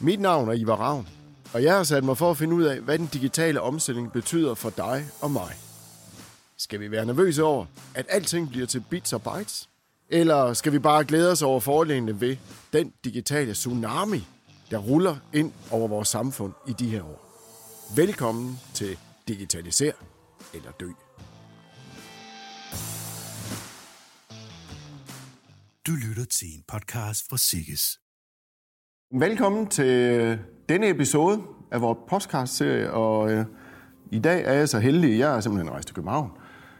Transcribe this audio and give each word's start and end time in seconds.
Mit 0.00 0.20
navn 0.20 0.48
er 0.48 0.52
Ivar 0.52 0.76
Ravn, 0.76 1.08
og 1.54 1.62
jeg 1.62 1.76
har 1.76 1.84
sat 1.84 2.04
mig 2.04 2.18
for 2.18 2.30
at 2.30 2.36
finde 2.36 2.54
ud 2.54 2.62
af, 2.64 2.80
hvad 2.80 2.98
den 2.98 3.06
digitale 3.06 3.60
omstilling 3.60 4.12
betyder 4.12 4.54
for 4.54 4.70
dig 4.70 5.08
og 5.20 5.30
mig. 5.30 5.54
Skal 6.56 6.80
vi 6.80 6.90
være 6.90 7.06
nervøse 7.06 7.42
over, 7.42 7.66
at 7.94 8.06
alting 8.08 8.50
bliver 8.50 8.66
til 8.66 8.84
bits 8.90 9.12
og 9.12 9.22
bytes? 9.22 9.68
Eller 10.08 10.54
skal 10.54 10.72
vi 10.72 10.78
bare 10.78 11.04
glæde 11.04 11.32
os 11.32 11.42
over 11.42 11.60
fordelene 11.60 12.20
ved 12.20 12.36
den 12.72 12.92
digitale 13.04 13.52
tsunami, 13.52 14.26
der 14.70 14.78
ruller 14.78 15.16
ind 15.32 15.52
over 15.70 15.88
vores 15.88 16.08
samfund 16.08 16.52
i 16.68 16.72
de 16.72 16.88
her 16.88 17.02
år? 17.02 17.24
Velkommen 17.96 18.60
til 18.74 18.98
Digitaliser 19.28 19.92
eller 20.54 20.70
Dø. 20.70 20.88
Du 25.86 25.92
lytter 25.92 26.24
til 26.24 26.48
en 26.48 26.64
podcast 26.68 27.28
fra 27.30 27.36
Sikkes. 27.36 27.98
Velkommen 29.14 29.66
til 29.66 30.38
denne 30.68 30.88
episode 30.88 31.40
af 31.70 31.80
vores 31.80 31.98
podcast-serie, 32.08 32.90
og 32.92 33.32
øh, 33.32 33.44
i 34.10 34.18
dag 34.18 34.44
er 34.44 34.52
jeg 34.52 34.68
så 34.68 34.78
heldig, 34.78 35.18
jeg 35.18 35.36
er 35.36 35.40
simpelthen 35.40 35.70
rejst 35.70 35.88
til 35.88 35.94
København. 35.94 36.30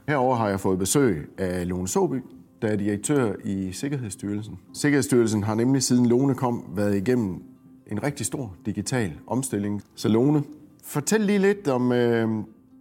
Herover 0.08 0.36
har 0.36 0.48
jeg 0.48 0.60
fået 0.60 0.78
besøg 0.78 1.28
af 1.38 1.68
Lone 1.68 1.88
Soby, 1.88 2.22
der 2.62 2.68
er 2.68 2.76
direktør 2.76 3.34
i 3.44 3.72
Sikkerhedsstyrelsen. 3.72 4.58
Sikkerhedsstyrelsen 4.74 5.42
har 5.42 5.54
nemlig 5.54 5.82
siden 5.82 6.06
Lone 6.06 6.34
kom 6.34 6.64
været 6.76 6.96
igennem 6.96 7.42
en 7.86 8.02
rigtig 8.02 8.26
stor 8.26 8.54
digital 8.66 9.12
omstilling. 9.26 9.82
Så 9.94 10.08
Lone, 10.08 10.42
fortæl 10.84 11.20
lige 11.20 11.38
lidt 11.38 11.68
om 11.68 11.92
øh, 11.92 12.28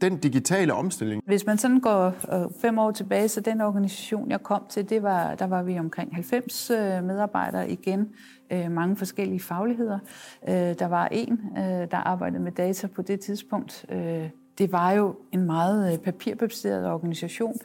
den 0.02 0.18
digitale 0.18 0.74
omstilling. 0.74 1.24
Hvis 1.26 1.46
man 1.46 1.58
sådan 1.58 1.80
går 1.80 2.06
øh, 2.08 2.52
fem 2.62 2.80
år 2.80 2.92
tilbage, 2.92 3.28
så 3.28 3.42
den 3.42 3.62
organisation, 3.62 4.32
jeg 4.32 4.44
kom 4.44 4.64
til, 4.70 4.90
det 4.90 5.04
var, 5.04 5.36
der 5.36 5.48
var 5.48 5.64
vi 5.64 5.80
omkring 5.80 6.16
90 6.16 6.70
øh, 6.70 6.78
medarbejdere 7.04 7.72
igen, 7.72 8.10
øh, 8.52 8.72
mange 8.72 8.96
forskellige 8.96 9.40
fagligheder. 9.40 10.00
Der 10.48 10.86
var 10.86 11.08
en, 11.12 11.42
der 11.92 11.98
arbejdede 11.98 12.44
med 12.44 12.52
data 12.52 12.88
på 12.88 13.02
det 13.02 13.20
tidspunkt. 13.20 13.86
Det 14.58 14.72
var 14.72 14.92
jo 14.92 15.16
en 15.32 15.42
meget 15.42 16.02
papirbaseret 16.02 16.92
organisation, 16.92 17.58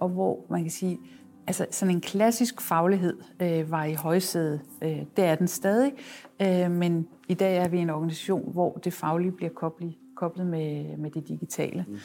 og 0.00 0.08
hvor 0.08 0.46
man 0.50 0.62
kan 0.62 0.70
sige, 0.70 0.98
altså 1.46 1.66
sådan 1.70 1.94
en 1.94 2.00
klassisk 2.00 2.60
faglighed 2.60 3.16
var 3.64 3.84
i 3.84 3.94
højsædet. 3.94 4.60
Det 5.16 5.24
er 5.24 5.34
den 5.34 5.48
stadig, 5.48 5.92
men 6.70 7.06
i 7.28 7.34
dag 7.34 7.56
er 7.56 7.68
vi 7.68 7.78
en 7.78 7.90
organisation, 7.90 8.52
hvor 8.52 8.72
det 8.72 8.92
faglige 8.92 9.32
bliver 9.32 9.52
koblet 9.52 9.94
koblet 10.16 10.46
med, 10.46 10.96
med 10.96 11.10
det 11.10 11.28
digitale. 11.28 11.84
Mm. 11.88 11.98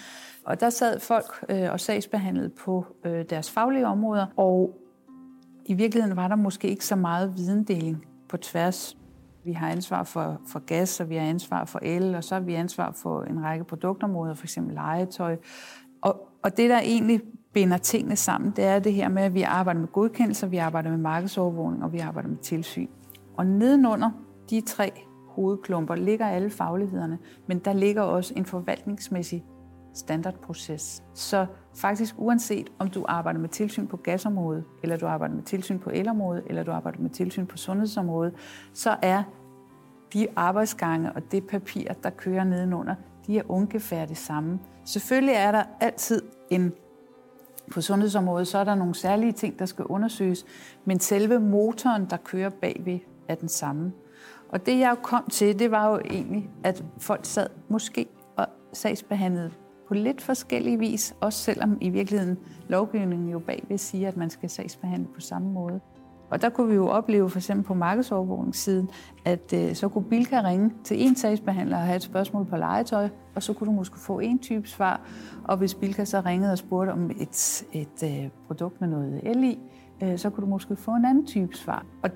Og 0.46 0.60
der 0.60 0.70
sad 0.70 1.00
folk 1.00 1.46
øh, 1.50 1.72
og 1.72 1.80
sagsbehandlede 1.80 2.50
på 2.50 2.86
øh, 3.06 3.26
deres 3.30 3.52
faglige 3.52 3.88
områder, 3.88 4.26
og 4.38 4.80
i 5.66 5.74
virkeligheden 5.74 6.18
var 6.18 6.28
der 6.28 6.36
måske 6.36 6.68
ikke 6.68 6.86
så 6.86 6.96
meget 6.96 7.34
videndeling 7.38 8.06
på 8.30 8.38
tværs. 8.38 8.98
Vi 9.44 9.54
har 9.54 9.70
ansvar 9.70 10.04
for, 10.04 10.42
for 10.48 10.60
gas, 10.60 11.00
og 11.00 11.10
vi 11.10 11.16
har 11.16 11.26
ansvar 11.26 11.66
for 11.66 11.80
el, 11.82 12.16
og 12.16 12.24
så 12.24 12.36
har 12.36 12.42
vi 12.42 12.54
ansvar 12.54 12.92
for 12.92 13.24
en 13.24 13.44
række 13.44 13.66
produktområder, 13.66 14.34
f.eks. 14.34 14.60
legetøj. 14.74 15.38
Og, 16.02 16.28
og 16.44 16.58
det, 16.58 16.70
der 16.70 16.80
egentlig 16.80 17.22
binder 17.54 17.78
tingene 17.78 18.16
sammen, 18.16 18.52
det 18.56 18.66
er 18.66 18.80
det 18.80 18.94
her 18.94 19.10
med, 19.10 19.24
at 19.24 19.34
vi 19.34 19.42
arbejder 19.42 19.80
med 19.80 19.88
godkendelser, 19.88 20.48
vi 20.48 20.58
arbejder 20.58 20.90
med 20.90 20.98
markedsovervågning, 20.98 21.84
og 21.84 21.94
vi 21.94 22.00
arbejder 22.00 22.30
med 22.30 22.38
tilsyn. 22.38 22.88
Og 23.38 23.46
nedenunder 23.46 24.12
de 24.50 24.62
tre 24.62 25.09
hovedklumper 25.40 25.96
ligger 25.96 26.28
alle 26.28 26.50
faglighederne, 26.50 27.18
men 27.48 27.60
der 27.60 27.74
ligger 27.74 28.02
også 28.02 28.34
en 28.38 28.46
forvaltningsmæssig 28.46 29.46
standardproces. 29.94 31.04
Så 31.14 31.46
faktisk 31.76 32.16
uanset 32.18 32.70
om 32.80 32.90
du 32.90 33.06
arbejder 33.08 33.40
med 33.40 33.50
tilsyn 33.50 33.88
på 33.88 33.98
gasområdet, 33.98 34.64
eller 34.84 34.98
du 34.98 35.08
arbejder 35.08 35.36
med 35.36 35.44
tilsyn 35.44 35.80
på 35.80 35.90
elområdet, 35.90 36.44
eller 36.46 36.64
du 36.64 36.72
arbejder 36.72 37.00
med 37.00 37.10
tilsyn 37.10 37.46
på 37.46 37.58
sundhedsområdet, 37.58 38.34
så 38.74 38.98
er 39.02 39.24
de 40.14 40.28
arbejdsgange 40.36 41.12
og 41.14 41.32
det 41.32 41.48
papir, 41.48 41.94
der 42.04 42.10
kører 42.10 42.44
nedenunder, 42.44 42.96
de 43.28 43.38
er 43.38 43.44
ungefær 43.48 44.06
det 44.06 44.18
samme. 44.18 44.60
Selvfølgelig 44.86 45.36
er 45.36 45.52
der 45.52 45.64
altid 45.80 46.22
en 46.50 46.74
på 47.72 47.82
sundhedsområdet, 47.82 48.48
så 48.48 48.58
er 48.58 48.64
der 48.64 48.76
nogle 48.76 48.96
særlige 48.96 49.32
ting, 49.32 49.60
der 49.60 49.66
skal 49.66 49.86
undersøges, 49.86 50.46
men 50.86 51.00
selve 51.00 51.40
motoren, 51.40 52.06
der 52.10 52.18
kører 52.18 52.50
bagved, 52.50 53.00
er 53.28 53.36
den 53.36 53.50
samme. 53.50 53.92
Og 54.50 54.66
det 54.66 54.80
jeg 54.80 54.96
kom 55.04 55.24
til, 55.32 55.60
det 55.60 55.72
var 55.72 55.90
jo 55.92 56.00
egentlig, 56.06 56.50
at 56.64 56.84
folk 56.98 57.26
sad 57.26 57.48
måske 57.70 58.06
og 58.38 58.48
sagsbehandlede 58.74 59.52
på 59.88 59.94
lidt 59.94 60.22
forskellig 60.22 60.80
vis, 60.80 61.16
også 61.22 61.40
selvom 61.40 61.78
i 61.82 61.90
virkeligheden 61.90 62.38
lovgivningen 62.68 63.30
jo 63.30 63.40
bagved 63.40 63.78
siger, 63.78 64.08
at 64.08 64.18
man 64.18 64.30
skal 64.30 64.50
sagsbehandle 64.50 65.08
på 65.16 65.22
samme 65.22 65.52
måde. 65.52 65.80
Og 66.30 66.42
der 66.42 66.50
kunne 66.50 66.68
vi 66.68 66.76
jo 66.76 66.88
opleve, 66.88 67.30
for 67.30 67.40
eksempel 67.40 67.66
på 67.66 67.74
markedsovervågningssiden, 67.74 68.90
at 69.26 69.54
øh, 69.54 69.76
så 69.76 69.90
kunne 69.90 70.04
Bilka 70.04 70.42
ringe 70.42 70.72
til 70.84 71.08
en 71.08 71.16
sagsbehandler 71.16 71.78
og 71.78 71.84
have 71.84 71.96
et 71.96 72.02
spørgsmål 72.02 72.46
på 72.46 72.58
legetøj, 72.58 73.10
og 73.36 73.44
så 73.44 73.54
kunne 73.54 73.68
du 73.68 73.72
måske 73.72 74.00
få 74.00 74.20
en 74.20 74.40
type 74.40 74.68
svar. 74.68 75.02
Og 75.44 75.58
hvis 75.58 75.74
Bilka 75.74 76.06
så 76.06 76.22
ringede 76.26 76.52
og 76.52 76.58
spurgte 76.58 76.92
om 76.92 77.12
et, 77.12 77.64
et 77.74 78.04
øh, 78.04 78.30
produkt 78.48 78.82
med 78.82 78.90
noget 78.90 79.22
el 79.24 79.44
i, 79.44 79.60
øh, 80.04 80.18
så 80.18 80.30
kunne 80.30 80.46
du 80.46 80.50
måske 80.50 80.76
få 80.76 80.92
en 80.92 81.06
anden 81.06 81.26
type 81.26 81.56
svar. 81.56 81.86
Og 82.04 82.10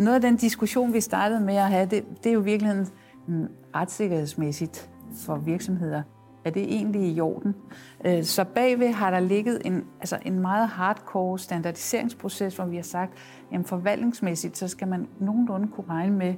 noget 0.00 0.14
af 0.14 0.20
den 0.20 0.36
diskussion, 0.36 0.92
vi 0.92 1.00
startede 1.00 1.40
med 1.40 1.56
at 1.56 1.70
have, 1.70 1.86
det, 1.86 2.04
det 2.24 2.30
er 2.30 2.34
jo 2.34 2.40
virkelig 2.40 2.86
mm, 3.26 3.48
retssikkerhedsmæssigt 3.74 4.90
for 5.16 5.36
virksomheder. 5.36 6.02
Er 6.44 6.50
det 6.50 6.62
egentlig 6.62 7.16
i 7.16 7.20
orden? 7.20 7.54
Øh, 8.04 8.24
så 8.24 8.44
bagved 8.44 8.92
har 8.92 9.10
der 9.10 9.20
ligget 9.20 9.62
en, 9.64 9.84
altså 10.00 10.18
en 10.24 10.40
meget 10.40 10.68
hardcore 10.68 11.38
standardiseringsproces, 11.38 12.56
hvor 12.56 12.64
vi 12.64 12.76
har 12.76 12.82
sagt, 12.82 13.12
at 13.52 13.60
forvaltningsmæssigt, 13.66 14.58
så 14.58 14.68
skal 14.68 14.88
man 14.88 15.08
nogenlunde 15.20 15.68
kunne 15.68 15.88
regne 15.88 16.16
med, 16.16 16.34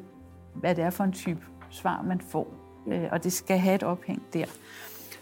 hvad 0.55 0.75
det 0.75 0.85
er 0.85 0.91
for 0.91 1.05
en 1.05 1.13
type 1.13 1.41
svar, 1.71 2.03
man 2.03 2.21
får. 2.21 2.55
Øh, 2.89 3.05
og 3.13 3.25
det 3.25 3.33
skal 3.33 3.59
have 3.59 3.75
et 3.75 3.83
ophæng 3.83 4.23
der. 4.33 4.45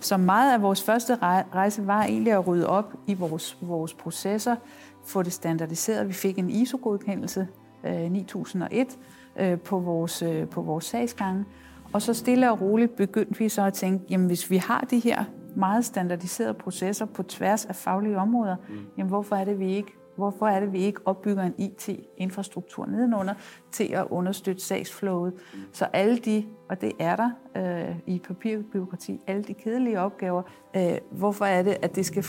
Så 0.00 0.17
meget 0.17 0.55
af 0.55 0.62
vores 0.62 0.83
første 0.83 1.15
rejse 1.55 1.87
var 1.87 2.03
egentlig 2.03 2.33
at 2.33 2.47
rydde 2.47 2.67
op 2.67 2.95
i 3.06 3.15
vores, 3.15 3.59
vores 3.61 3.95
processer, 3.95 4.56
få 5.05 5.23
det 5.23 5.33
standardiseret. 5.33 6.09
Vi 6.09 6.12
fik 6.12 6.39
en 6.39 6.50
ISO-godkendelse 6.50 7.49
9001 7.85 8.99
øh, 9.41 9.59
på 9.59 9.79
vores, 9.79 10.23
øh, 10.23 10.49
på 10.49 10.63
vores 10.63 10.85
sagsgange. 10.85 11.45
Og 11.93 12.03
så 12.03 12.15
stille 12.15 12.51
og 12.51 12.61
roligt 12.61 12.97
begyndte 12.97 13.39
vi 13.39 13.49
så 13.49 13.63
at 13.63 13.73
tænke, 13.73 14.05
jamen 14.11 14.27
hvis 14.27 14.51
vi 14.51 14.57
har 14.57 14.81
de 14.91 14.99
her 14.99 15.25
meget 15.57 15.85
standardiserede 15.85 16.55
processer 16.55 17.05
på 17.07 17.23
tværs 17.23 17.67
af 17.67 17.77
faglige 17.77 18.19
områder, 18.19 18.57
mm. 18.69 18.75
jamen 18.99 19.09
hvorfor 19.09 19.37
er 19.37 19.45
det, 19.45 19.59
vi 19.59 19.73
ikke 19.73 19.93
Hvorfor 20.20 20.47
er 20.47 20.60
det, 20.60 20.72
vi 20.72 20.78
ikke 20.78 21.00
opbygger 21.04 21.42
en 21.42 21.54
IT-infrastruktur 21.58 22.86
nedenunder 22.86 23.34
til 23.72 23.84
at 23.84 24.06
understøtte 24.10 24.62
sagsflowet? 24.62 25.32
Så 25.72 25.84
alle 25.84 26.19
de, 26.19 26.44
og 26.69 26.81
det 26.81 26.92
er 26.98 27.16
der 27.16 27.31
øh, 27.56 27.97
i 28.06 28.19
papirbyråkrati, 28.19 29.20
alle 29.26 29.42
de 29.42 29.54
kedelige 29.54 30.00
opgaver, 30.00 30.42
øh, 30.76 30.98
hvorfor 31.10 31.44
er 31.44 31.62
det, 31.62 31.76
at 31.82 31.97
det 31.97 32.06
skal, 32.06 32.25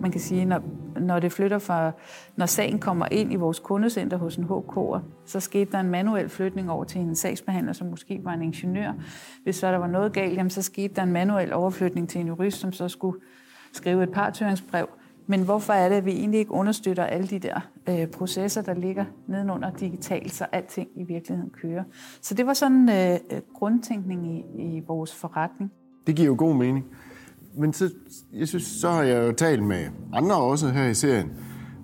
man 0.00 0.10
kan 0.10 0.20
sige, 0.20 0.44
når, 0.44 0.62
når 1.00 1.18
det 1.18 1.32
flytter 1.32 1.58
fra, 1.58 1.92
når 2.36 2.46
sagen 2.46 2.78
kommer 2.78 3.06
ind 3.10 3.32
i 3.32 3.36
vores 3.36 3.58
kundecenter 3.58 4.16
hos 4.16 4.36
en 4.36 4.44
HK'er, 4.44 5.00
så 5.24 5.40
skete 5.40 5.72
der 5.72 5.80
en 5.80 5.90
manuel 5.90 6.28
flytning 6.28 6.70
over 6.70 6.84
til 6.84 7.00
en 7.00 7.16
sagsbehandler, 7.16 7.72
som 7.72 7.86
måske 7.86 8.20
var 8.22 8.32
en 8.32 8.42
ingeniør. 8.42 8.92
Hvis 9.42 9.56
så 9.56 9.72
der 9.72 9.78
var 9.78 9.86
noget 9.86 10.12
galt, 10.12 10.36
jamen, 10.36 10.50
så 10.50 10.62
skete 10.62 10.94
der 10.94 11.02
en 11.02 11.12
manuel 11.12 11.52
overflytning 11.52 12.08
til 12.08 12.20
en 12.20 12.26
jurist, 12.26 12.60
som 12.60 12.72
så 12.72 12.88
skulle 12.88 13.20
skrive 13.72 14.02
et 14.02 14.10
partøringsbrev. 14.10 14.88
Men 15.30 15.42
hvorfor 15.42 15.72
er 15.72 15.88
det, 15.88 15.96
at 15.96 16.04
vi 16.04 16.10
egentlig 16.10 16.40
ikke 16.40 16.52
understøtter 16.52 17.04
alle 17.04 17.26
de 17.26 17.38
der 17.38 17.60
øh, 17.88 18.06
processer, 18.06 18.62
der 18.62 18.74
ligger 18.74 19.04
nedenunder 19.28 19.70
digitalt, 19.70 20.34
så 20.34 20.46
alting 20.52 20.88
i 20.96 21.04
virkeligheden 21.04 21.50
kører? 21.50 21.84
Så 22.20 22.34
det 22.34 22.46
var 22.46 22.52
sådan 22.52 22.88
øh, 22.88 23.18
øh, 23.30 23.40
grundtænkning 23.54 24.26
i, 24.26 24.62
i 24.62 24.82
vores 24.86 25.14
forretning. 25.14 25.72
Det 26.06 26.16
giver 26.16 26.26
jo 26.26 26.34
god 26.38 26.54
mening. 26.54 26.84
Men 27.54 27.72
så, 27.72 27.90
jeg 28.32 28.48
synes, 28.48 28.62
så 28.64 28.90
har 28.90 29.02
jeg 29.02 29.26
jo 29.26 29.32
talt 29.32 29.62
med 29.62 29.86
andre 30.12 30.36
også 30.36 30.68
her 30.68 30.88
i 30.88 30.94
serien, 30.94 31.32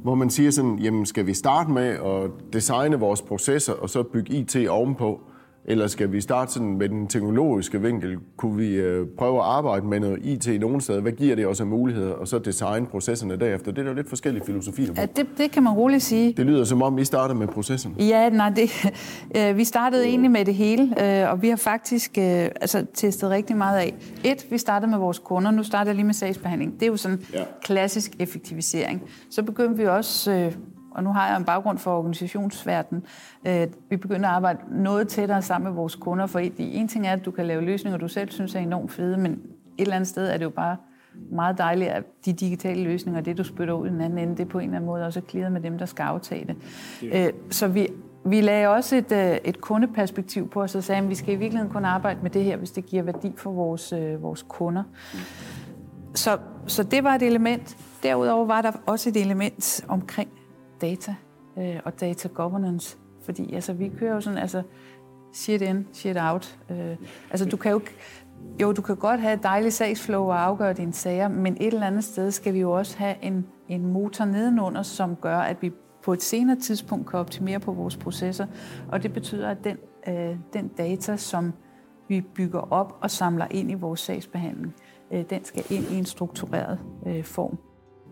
hvor 0.02 0.14
man 0.14 0.30
siger 0.30 0.50
sådan, 0.50 0.78
jamen 0.78 1.06
skal 1.06 1.26
vi 1.26 1.34
starte 1.34 1.70
med 1.70 1.88
at 1.88 2.30
designe 2.52 2.96
vores 2.96 3.22
processer, 3.22 3.72
og 3.72 3.90
så 3.90 4.02
bygge 4.02 4.32
IT 4.32 4.68
ovenpå? 4.68 5.20
Eller 5.68 5.86
skal 5.86 6.12
vi 6.12 6.20
starte 6.20 6.52
sådan 6.52 6.78
med 6.78 6.88
den 6.88 7.06
teknologiske 7.06 7.82
vinkel? 7.82 8.18
Kunne 8.36 8.56
vi 8.56 8.74
øh, 8.74 9.06
prøve 9.18 9.38
at 9.38 9.44
arbejde 9.44 9.86
med 9.86 10.00
noget 10.00 10.18
IT 10.22 10.46
i 10.46 10.58
nogen 10.58 10.80
steder? 10.80 11.00
Hvad 11.00 11.12
giver 11.12 11.36
det 11.36 11.46
os 11.46 11.60
af 11.60 11.66
muligheder? 11.66 12.12
Og 12.12 12.28
så 12.28 12.38
designe 12.38 12.86
processerne 12.86 13.36
derefter. 13.36 13.72
Det 13.72 13.78
er 13.78 13.86
der 13.86 13.94
lidt 13.94 14.08
forskellige 14.08 14.44
filosofier. 14.46 14.94
Ja, 14.96 15.06
det, 15.16 15.26
det 15.38 15.50
kan 15.50 15.62
man 15.62 15.72
roligt 15.72 16.02
sige. 16.02 16.32
Det 16.32 16.46
lyder 16.46 16.64
som 16.64 16.82
om, 16.82 16.98
I 16.98 17.04
startede 17.04 17.38
med 17.38 17.48
processen. 17.48 17.96
Ja, 17.98 18.28
nej, 18.28 18.48
det, 18.48 18.70
øh, 19.36 19.56
vi 19.56 19.64
startede 19.64 20.02
øh. 20.02 20.08
egentlig 20.08 20.30
med 20.30 20.44
det 20.44 20.54
hele, 20.54 21.22
øh, 21.22 21.30
og 21.30 21.42
vi 21.42 21.48
har 21.48 21.56
faktisk 21.56 22.18
øh, 22.18 22.24
altså, 22.24 22.86
testet 22.94 23.30
rigtig 23.30 23.56
meget 23.56 23.78
af. 23.78 23.94
Et, 24.24 24.46
vi 24.50 24.58
startede 24.58 24.90
med 24.90 24.98
vores 24.98 25.18
kunder. 25.18 25.50
Nu 25.50 25.62
starter 25.62 25.90
jeg 25.90 25.96
lige 25.96 26.06
med 26.06 26.14
sagsbehandling. 26.14 26.74
Det 26.74 26.82
er 26.82 26.86
jo 26.86 26.96
sådan 26.96 27.20
ja. 27.32 27.42
klassisk 27.62 28.12
effektivisering. 28.18 29.02
Så 29.30 29.42
begyndte 29.42 29.76
vi 29.76 29.86
også... 29.86 30.32
Øh, 30.32 30.52
og 30.96 31.04
nu 31.04 31.12
har 31.12 31.28
jeg 31.28 31.36
en 31.36 31.44
baggrund 31.44 31.78
for 31.78 31.98
organisationsverden. 31.98 33.02
Øh, 33.46 33.66
vi 33.90 33.96
begynder 33.96 34.28
at 34.28 34.34
arbejde 34.34 34.58
noget 34.70 35.08
tættere 35.08 35.42
sammen 35.42 35.68
med 35.68 35.76
vores 35.76 35.94
kunder, 35.94 36.26
for 36.26 36.38
en 36.58 36.88
ting 36.88 37.06
er, 37.06 37.12
at 37.12 37.24
du 37.24 37.30
kan 37.30 37.46
lave 37.46 37.62
løsninger, 37.62 37.98
du 37.98 38.08
selv 38.08 38.30
synes 38.30 38.54
er 38.54 38.60
enormt 38.60 38.92
fede, 38.92 39.16
men 39.16 39.32
et 39.32 39.38
eller 39.78 39.94
andet 39.94 40.08
sted 40.08 40.28
er 40.28 40.36
det 40.36 40.44
jo 40.44 40.50
bare 40.50 40.76
meget 41.30 41.58
dejligt, 41.58 41.90
at 41.90 42.04
de 42.24 42.32
digitale 42.32 42.82
løsninger, 42.84 43.20
det 43.20 43.38
du 43.38 43.44
spytter 43.44 43.74
ud 43.74 43.86
i 43.86 43.90
den 43.90 44.00
anden 44.00 44.18
ende, 44.18 44.36
det 44.36 44.48
på 44.48 44.58
en 44.58 44.64
eller 44.64 44.76
anden 44.76 44.86
måde 44.86 45.06
også 45.06 45.20
er 45.20 45.24
clearet 45.30 45.52
med 45.52 45.60
dem, 45.60 45.78
der 45.78 45.86
skal 45.86 46.02
aftage 46.02 46.46
det. 46.46 46.56
Yeah. 47.04 47.32
Så 47.50 47.68
vi, 47.68 47.88
vi 48.24 48.40
lagde 48.40 48.68
også 48.68 48.96
et, 48.96 49.12
øh, 49.12 49.36
et 49.44 49.60
kundeperspektiv 49.60 50.50
på 50.50 50.62
os 50.62 50.74
og 50.74 50.84
sagde, 50.84 51.02
at 51.02 51.08
vi 51.08 51.14
skal 51.14 51.34
i 51.34 51.36
virkeligheden 51.36 51.72
kun 51.72 51.84
arbejde 51.84 52.18
med 52.22 52.30
det 52.30 52.44
her, 52.44 52.56
hvis 52.56 52.70
det 52.70 52.86
giver 52.86 53.02
værdi 53.02 53.32
for 53.36 53.50
vores, 53.50 53.92
øh, 53.92 54.22
vores 54.22 54.44
kunder. 54.48 54.82
Så, 56.14 56.38
så 56.66 56.82
det 56.82 57.04
var 57.04 57.14
et 57.14 57.22
element. 57.22 57.76
Derudover 58.02 58.46
var 58.46 58.62
der 58.62 58.72
også 58.86 59.08
et 59.08 59.16
element 59.16 59.84
omkring 59.88 60.28
data 60.80 61.14
øh, 61.58 61.80
og 61.84 62.00
data 62.00 62.28
governance. 62.28 62.96
Fordi 63.22 63.54
altså, 63.54 63.72
vi 63.72 63.88
kører 63.98 64.14
jo 64.14 64.20
sådan, 64.20 64.38
altså, 64.38 64.62
shit 65.32 65.62
in, 65.62 65.86
shit 65.92 66.16
out. 66.20 66.58
Øh, 66.70 66.96
altså, 67.30 67.48
du 67.48 67.56
kan 67.56 67.72
jo 67.72 67.80
jo, 68.60 68.72
du 68.72 68.82
kan 68.82 68.96
godt 68.96 69.20
have 69.20 69.34
et 69.34 69.42
dejligt 69.42 69.74
sagsflow 69.74 70.24
og 70.24 70.42
afgøre 70.42 70.72
dine 70.72 70.92
sager, 70.92 71.28
men 71.28 71.56
et 71.60 71.66
eller 71.66 71.86
andet 71.86 72.04
sted 72.04 72.30
skal 72.30 72.54
vi 72.54 72.60
jo 72.60 72.70
også 72.70 72.98
have 72.98 73.14
en, 73.22 73.46
en 73.68 73.86
motor 73.86 74.24
nedenunder, 74.24 74.82
som 74.82 75.16
gør, 75.16 75.38
at 75.38 75.62
vi 75.62 75.72
på 76.04 76.12
et 76.12 76.22
senere 76.22 76.56
tidspunkt 76.56 77.10
kan 77.10 77.18
optimere 77.18 77.60
på 77.60 77.72
vores 77.72 77.96
processer. 77.96 78.46
Og 78.88 79.02
det 79.02 79.12
betyder, 79.12 79.48
at 79.50 79.64
den, 79.64 79.76
øh, 80.08 80.36
den 80.52 80.68
data, 80.68 81.16
som 81.16 81.52
vi 82.08 82.20
bygger 82.20 82.72
op 82.72 82.98
og 83.00 83.10
samler 83.10 83.46
ind 83.50 83.70
i 83.70 83.74
vores 83.74 84.00
sagsbehandling, 84.00 84.74
øh, 85.10 85.24
den 85.30 85.44
skal 85.44 85.64
ind 85.70 85.84
i 85.84 85.98
en 85.98 86.04
struktureret 86.04 86.78
øh, 87.06 87.24
form. 87.24 87.58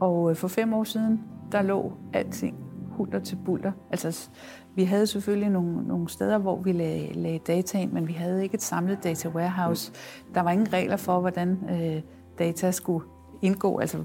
Og 0.01 0.31
øh, 0.31 0.37
for 0.37 0.49
fem 0.49 0.73
år 0.75 0.85
siden, 0.85 1.23
der 1.53 1.63
lå 1.63 1.93
alting 2.13 2.57
hulter 2.91 3.19
til 3.19 3.39
bulter. 3.45 3.73
Altså, 3.91 4.29
vi 4.75 4.85
havde 4.85 5.07
selvfølgelig 5.07 5.51
nogle, 5.51 5.89
nogle 5.89 6.09
steder, 6.09 6.39
hvor 6.39 6.57
vi 6.57 6.73
lagde, 6.73 7.13
lagde 7.13 7.39
data 7.39 7.79
ind, 7.79 7.93
men 7.93 8.09
vi 8.09 8.13
havde 8.13 8.43
ikke 8.43 8.55
et 8.55 8.63
samlet 8.63 9.05
data 9.05 9.29
warehouse. 9.29 9.93
Der 10.35 10.41
var 10.41 10.51
ingen 10.51 10.73
regler 10.73 10.97
for, 10.97 11.21
hvordan 11.21 11.59
øh, 11.71 12.03
data 12.39 12.71
skulle 12.71 13.07
indgå, 13.43 13.79
altså 13.79 14.05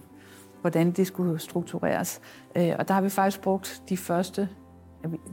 hvordan 0.62 0.92
det 0.92 1.08
skulle 1.08 1.40
struktureres. 1.40 2.22
Øh, 2.56 2.72
og 2.80 2.88
der 2.88 2.94
har 2.94 3.02
vi 3.02 3.10
faktisk 3.10 3.42
brugt 3.42 3.84
de 3.90 3.98
første 3.98 4.50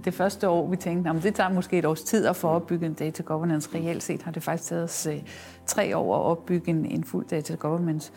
det 0.05 0.15
første 0.15 0.49
år, 0.49 0.69
vi 0.69 0.77
tænkte, 0.77 1.11
at 1.11 1.23
det 1.23 1.35
tager 1.35 1.51
måske 1.51 1.79
et 1.79 1.85
års 1.85 2.03
tid 2.03 2.27
at 2.27 2.37
få 2.37 2.49
opbygget 2.49 2.89
en 2.89 2.95
data 2.95 3.23
governance. 3.23 3.71
Reelt 3.75 4.03
set 4.03 4.23
har 4.23 4.31
det 4.31 4.43
faktisk 4.43 4.69
taget 4.69 4.85
os 4.85 5.07
øh, 5.07 5.23
tre 5.67 5.97
år 5.97 6.17
at 6.17 6.23
opbygge 6.23 6.71
en, 6.71 6.87
en 6.87 7.05
fuld 7.05 7.27
data 7.27 7.55
governance 7.55 8.13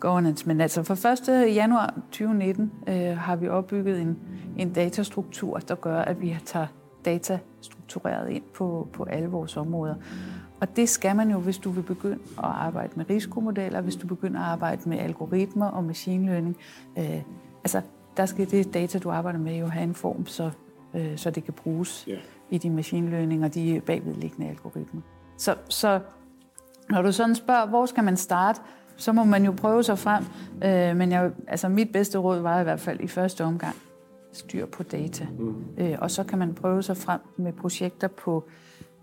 governance. 0.00 0.48
Men 0.48 0.60
altså 0.60 0.82
fra 0.82 1.12
1. 1.44 1.54
januar 1.54 1.94
2019 2.10 2.72
øh, 2.88 2.94
har 3.18 3.36
vi 3.36 3.48
opbygget 3.48 4.00
en, 4.00 4.18
en 4.58 4.72
datastruktur, 4.72 5.58
der 5.58 5.74
gør, 5.74 5.98
at 5.98 6.20
vi 6.20 6.36
tager 6.44 6.66
data 7.04 7.38
struktureret 7.60 8.30
ind 8.30 8.42
på, 8.54 8.88
på 8.92 9.04
alle 9.04 9.28
vores 9.28 9.56
områder. 9.56 9.94
Og 10.60 10.76
det 10.76 10.88
skal 10.88 11.16
man 11.16 11.30
jo, 11.30 11.38
hvis 11.38 11.58
du 11.58 11.70
vil 11.70 11.82
begynde 11.82 12.18
at 12.38 12.44
arbejde 12.44 12.92
med 12.96 13.10
risikomodeller, 13.10 13.80
hvis 13.80 13.96
du 13.96 14.06
begynder 14.06 14.40
at 14.40 14.46
arbejde 14.46 14.88
med 14.88 14.98
algoritmer 14.98 15.66
og 15.66 15.84
machine 15.84 16.26
learning. 16.26 16.56
Øh, 16.98 17.22
altså, 17.64 17.80
der 18.16 18.26
skal 18.26 18.50
det 18.50 18.74
data, 18.74 18.98
du 18.98 19.10
arbejder 19.10 19.38
med, 19.38 19.56
jo 19.56 19.66
have 19.66 19.84
en 19.84 19.94
form, 19.94 20.26
så, 20.26 20.50
øh, 20.94 21.16
så 21.16 21.30
det 21.30 21.44
kan 21.44 21.54
bruges 21.54 22.06
yeah. 22.08 22.20
i 22.50 22.58
de 22.58 22.70
machine 22.70 23.10
learning 23.10 23.44
og 23.44 23.54
de 23.54 23.82
bagvedliggende 23.86 24.48
algoritmer. 24.48 25.00
Så, 25.36 25.54
så 25.68 26.00
når 26.90 27.02
du 27.02 27.12
sådan 27.12 27.34
spørger, 27.34 27.66
hvor 27.66 27.86
skal 27.86 28.04
man 28.04 28.16
starte, 28.16 28.60
så 28.98 29.12
må 29.12 29.24
man 29.24 29.44
jo 29.44 29.52
prøve 29.52 29.82
sig 29.82 29.98
frem. 29.98 30.24
Øh, 30.64 30.96
men 30.96 31.12
jeg, 31.12 31.30
altså 31.46 31.68
mit 31.68 31.92
bedste 31.92 32.18
råd 32.18 32.40
var 32.40 32.60
i 32.60 32.62
hvert 32.62 32.80
fald 32.80 33.00
i 33.00 33.06
første 33.06 33.44
omgang 33.44 33.76
styr 34.32 34.66
på 34.66 34.82
data. 34.82 35.26
Mm. 35.38 35.54
Øh, 35.78 35.96
og 35.98 36.10
så 36.10 36.24
kan 36.24 36.38
man 36.38 36.54
prøve 36.54 36.82
sig 36.82 36.96
frem 36.96 37.20
med 37.36 37.52
projekter 37.52 38.08
på, 38.08 38.48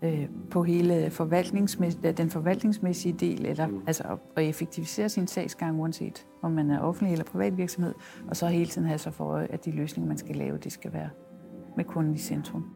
øh, 0.02 0.28
på 0.50 0.62
hele 0.62 1.06
forvaltningsmæs- 1.06 2.12
den 2.12 2.30
forvaltningsmæssige 2.30 3.12
del, 3.12 3.46
eller 3.46 3.66
mm. 3.66 3.82
altså 3.86 4.02
at, 4.02 4.18
at 4.36 4.48
effektivisere 4.48 5.08
sin 5.08 5.26
sagsgang, 5.26 5.80
uanset 5.80 6.26
om 6.42 6.50
man 6.50 6.70
er 6.70 6.80
offentlig 6.80 7.12
eller 7.12 7.24
privat 7.24 7.56
virksomhed, 7.56 7.94
og 8.28 8.36
så 8.36 8.46
hele 8.46 8.70
tiden 8.70 8.88
have 8.88 8.98
sig 8.98 9.14
for, 9.14 9.34
at 9.34 9.64
de 9.64 9.70
løsninger, 9.70 10.08
man 10.08 10.18
skal 10.18 10.36
lave, 10.36 10.58
det 10.58 10.72
skal 10.72 10.92
være 10.92 11.10
med 11.76 11.84
kunden 11.84 12.14
i 12.14 12.18
centrum. 12.18 12.75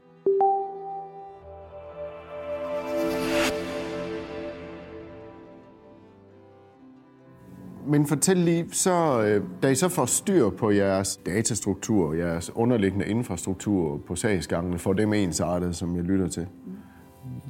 Men 7.91 8.07
fortæl 8.07 8.37
lige, 8.37 8.67
så, 8.73 9.23
øh, 9.23 9.45
da 9.63 9.69
I 9.69 9.75
så 9.75 9.89
får 9.89 10.05
styr 10.05 10.51
på 10.51 10.71
jeres 10.71 11.17
datastruktur, 11.27 12.15
jeres 12.15 12.57
underliggende 12.57 13.07
infrastruktur 13.07 14.01
på 14.07 14.17
sagsgangene, 14.17 14.79
for 14.79 14.93
dem 14.93 15.13
ensartet, 15.13 15.77
som 15.77 15.97
jeg 15.97 16.05
lytter 16.05 16.29
til. 16.29 16.47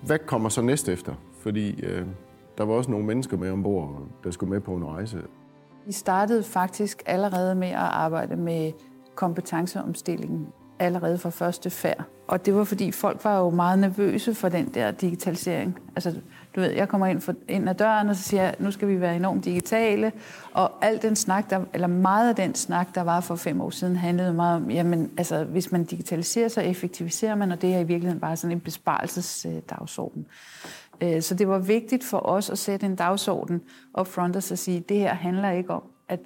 Hvad 0.07 0.19
kommer 0.19 0.49
så 0.49 0.63
næst 0.63 0.89
efter? 0.89 1.15
Fordi 1.43 1.81
øh, 1.81 2.07
der 2.59 2.65
var 2.65 2.75
også 2.75 2.91
nogle 2.91 3.07
mennesker 3.07 3.37
med 3.37 3.51
ombord, 3.51 4.03
der 4.25 4.31
skulle 4.31 4.51
med 4.51 4.61
på 4.61 4.75
en 4.75 4.85
rejse. 4.85 5.19
Vi 5.87 5.93
startede 5.93 6.43
faktisk 6.43 7.03
allerede 7.07 7.55
med 7.55 7.69
at 7.69 7.77
arbejde 7.77 8.37
med 8.37 8.73
kompetenceomstillingen 9.15 10.47
allerede 10.79 11.19
fra 11.19 11.31
første 11.31 11.71
færd. 11.71 12.05
Og 12.31 12.47
det 12.47 12.55
var 12.55 12.65
fordi 12.65 12.93
folk 12.93 13.25
var 13.25 13.39
jo 13.39 13.51
meget 13.51 13.79
nervøse 13.79 14.35
for 14.35 14.49
den 14.49 14.69
der 14.75 14.91
digitalisering. 14.91 15.79
Altså, 15.97 16.15
du 16.57 16.61
ved, 16.61 16.71
jeg 16.71 16.89
kommer 16.89 17.07
ind, 17.07 17.21
for, 17.21 17.35
ind 17.49 17.69
ad 17.69 17.75
døren, 17.75 18.09
og 18.09 18.17
så 18.17 18.23
siger 18.23 18.43
jeg, 18.43 18.55
nu 18.59 18.71
skal 18.71 18.89
vi 18.89 19.01
være 19.01 19.17
enormt 19.17 19.45
digitale. 19.45 20.13
Og 20.53 20.85
al 20.85 21.03
den 21.03 21.17
snak, 21.17 21.51
der, 21.51 21.65
eller 21.75 21.87
meget 21.87 22.29
af 22.29 22.37
den 22.37 22.55
snak, 22.55 22.95
der 22.95 23.01
var 23.01 23.21
for 23.21 23.35
fem 23.37 23.61
år 23.61 23.71
siden, 23.71 23.97
handlede 23.97 24.33
meget 24.33 24.57
om, 24.57 24.71
jamen, 24.71 25.11
altså, 25.17 25.45
hvis 25.45 25.73
man 25.73 25.85
digitaliserer, 25.85 26.49
så 26.49 26.61
effektiviserer 26.61 27.35
man, 27.35 27.53
og 27.53 27.63
det 27.63 27.75
er 27.75 27.79
i 27.79 27.85
virkeligheden 27.85 28.21
bare 28.21 28.37
sådan 28.37 28.57
en 28.57 28.61
besparelsesdagsorden. 28.61 30.27
Øh, 31.01 31.23
så 31.23 31.35
det 31.35 31.49
var 31.49 31.59
vigtigt 31.59 32.05
for 32.05 32.27
os 32.27 32.51
at 32.51 32.59
sætte 32.59 32.87
en 32.87 32.97
dagsorden 32.97 33.63
op 33.95 34.07
front 34.07 34.37
og 34.37 34.43
så 34.43 34.57
sige, 34.57 34.81
det 34.81 34.97
her 34.97 35.15
handler 35.15 35.51
ikke 35.51 35.71
om, 35.71 35.83
at 36.09 36.21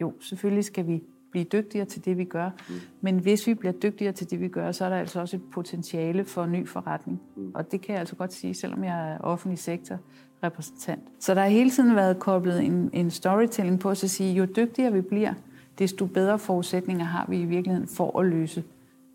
jo, 0.00 0.12
selvfølgelig 0.20 0.64
skal 0.64 0.86
vi 0.86 1.02
blive 1.32 1.44
dygtigere 1.44 1.86
til 1.86 2.04
det, 2.04 2.18
vi 2.18 2.24
gør. 2.24 2.50
Mm. 2.68 2.74
Men 3.00 3.18
hvis 3.18 3.46
vi 3.46 3.54
bliver 3.54 3.72
dygtigere 3.72 4.12
til 4.12 4.30
det, 4.30 4.40
vi 4.40 4.48
gør, 4.48 4.72
så 4.72 4.84
er 4.84 4.88
der 4.88 4.96
altså 4.96 5.20
også 5.20 5.36
et 5.36 5.42
potentiale 5.52 6.24
for 6.24 6.46
ny 6.46 6.68
forretning. 6.68 7.20
Mm. 7.36 7.50
Og 7.54 7.72
det 7.72 7.80
kan 7.80 7.92
jeg 7.92 8.00
altså 8.00 8.16
godt 8.16 8.32
sige, 8.32 8.54
selvom 8.54 8.84
jeg 8.84 9.12
er 9.12 9.18
offentlig 9.18 9.58
sektor 9.58 9.98
repræsentant. 10.42 11.02
Så 11.18 11.34
der 11.34 11.40
har 11.40 11.48
hele 11.48 11.70
tiden 11.70 11.96
været 11.96 12.18
koblet 12.18 12.62
en, 12.62 12.90
en 12.92 13.10
storytelling 13.10 13.80
på 13.80 13.90
at 13.90 13.98
sige, 13.98 14.34
jo 14.34 14.44
dygtigere 14.56 14.92
vi 14.92 15.00
bliver, 15.00 15.34
desto 15.78 16.06
bedre 16.06 16.38
forudsætninger 16.38 17.04
har 17.04 17.26
vi 17.28 17.40
i 17.40 17.44
virkeligheden 17.44 17.88
for 17.88 18.20
at 18.20 18.26
løse 18.26 18.64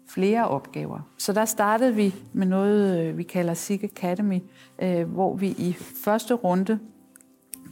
flere 0.10 0.48
opgaver. 0.48 1.00
Så 1.18 1.34
der 1.34 1.46
startede 1.46 1.96
vi 1.96 2.16
med 2.34 2.48
noget, 2.48 3.08
øh, 3.08 3.18
vi 3.18 3.24
kalder 3.24 3.54
SIG 3.54 3.84
Academy, 3.84 4.40
øh, 4.81 5.10
hvor 5.10 5.36
vi 5.36 5.48
i 5.48 5.75
første 6.06 6.34
runde 6.34 6.80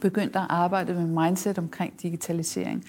begyndte 0.00 0.38
at 0.38 0.46
arbejde 0.48 0.94
med 0.94 1.24
mindset 1.24 1.58
omkring 1.58 2.02
digitalisering. 2.02 2.84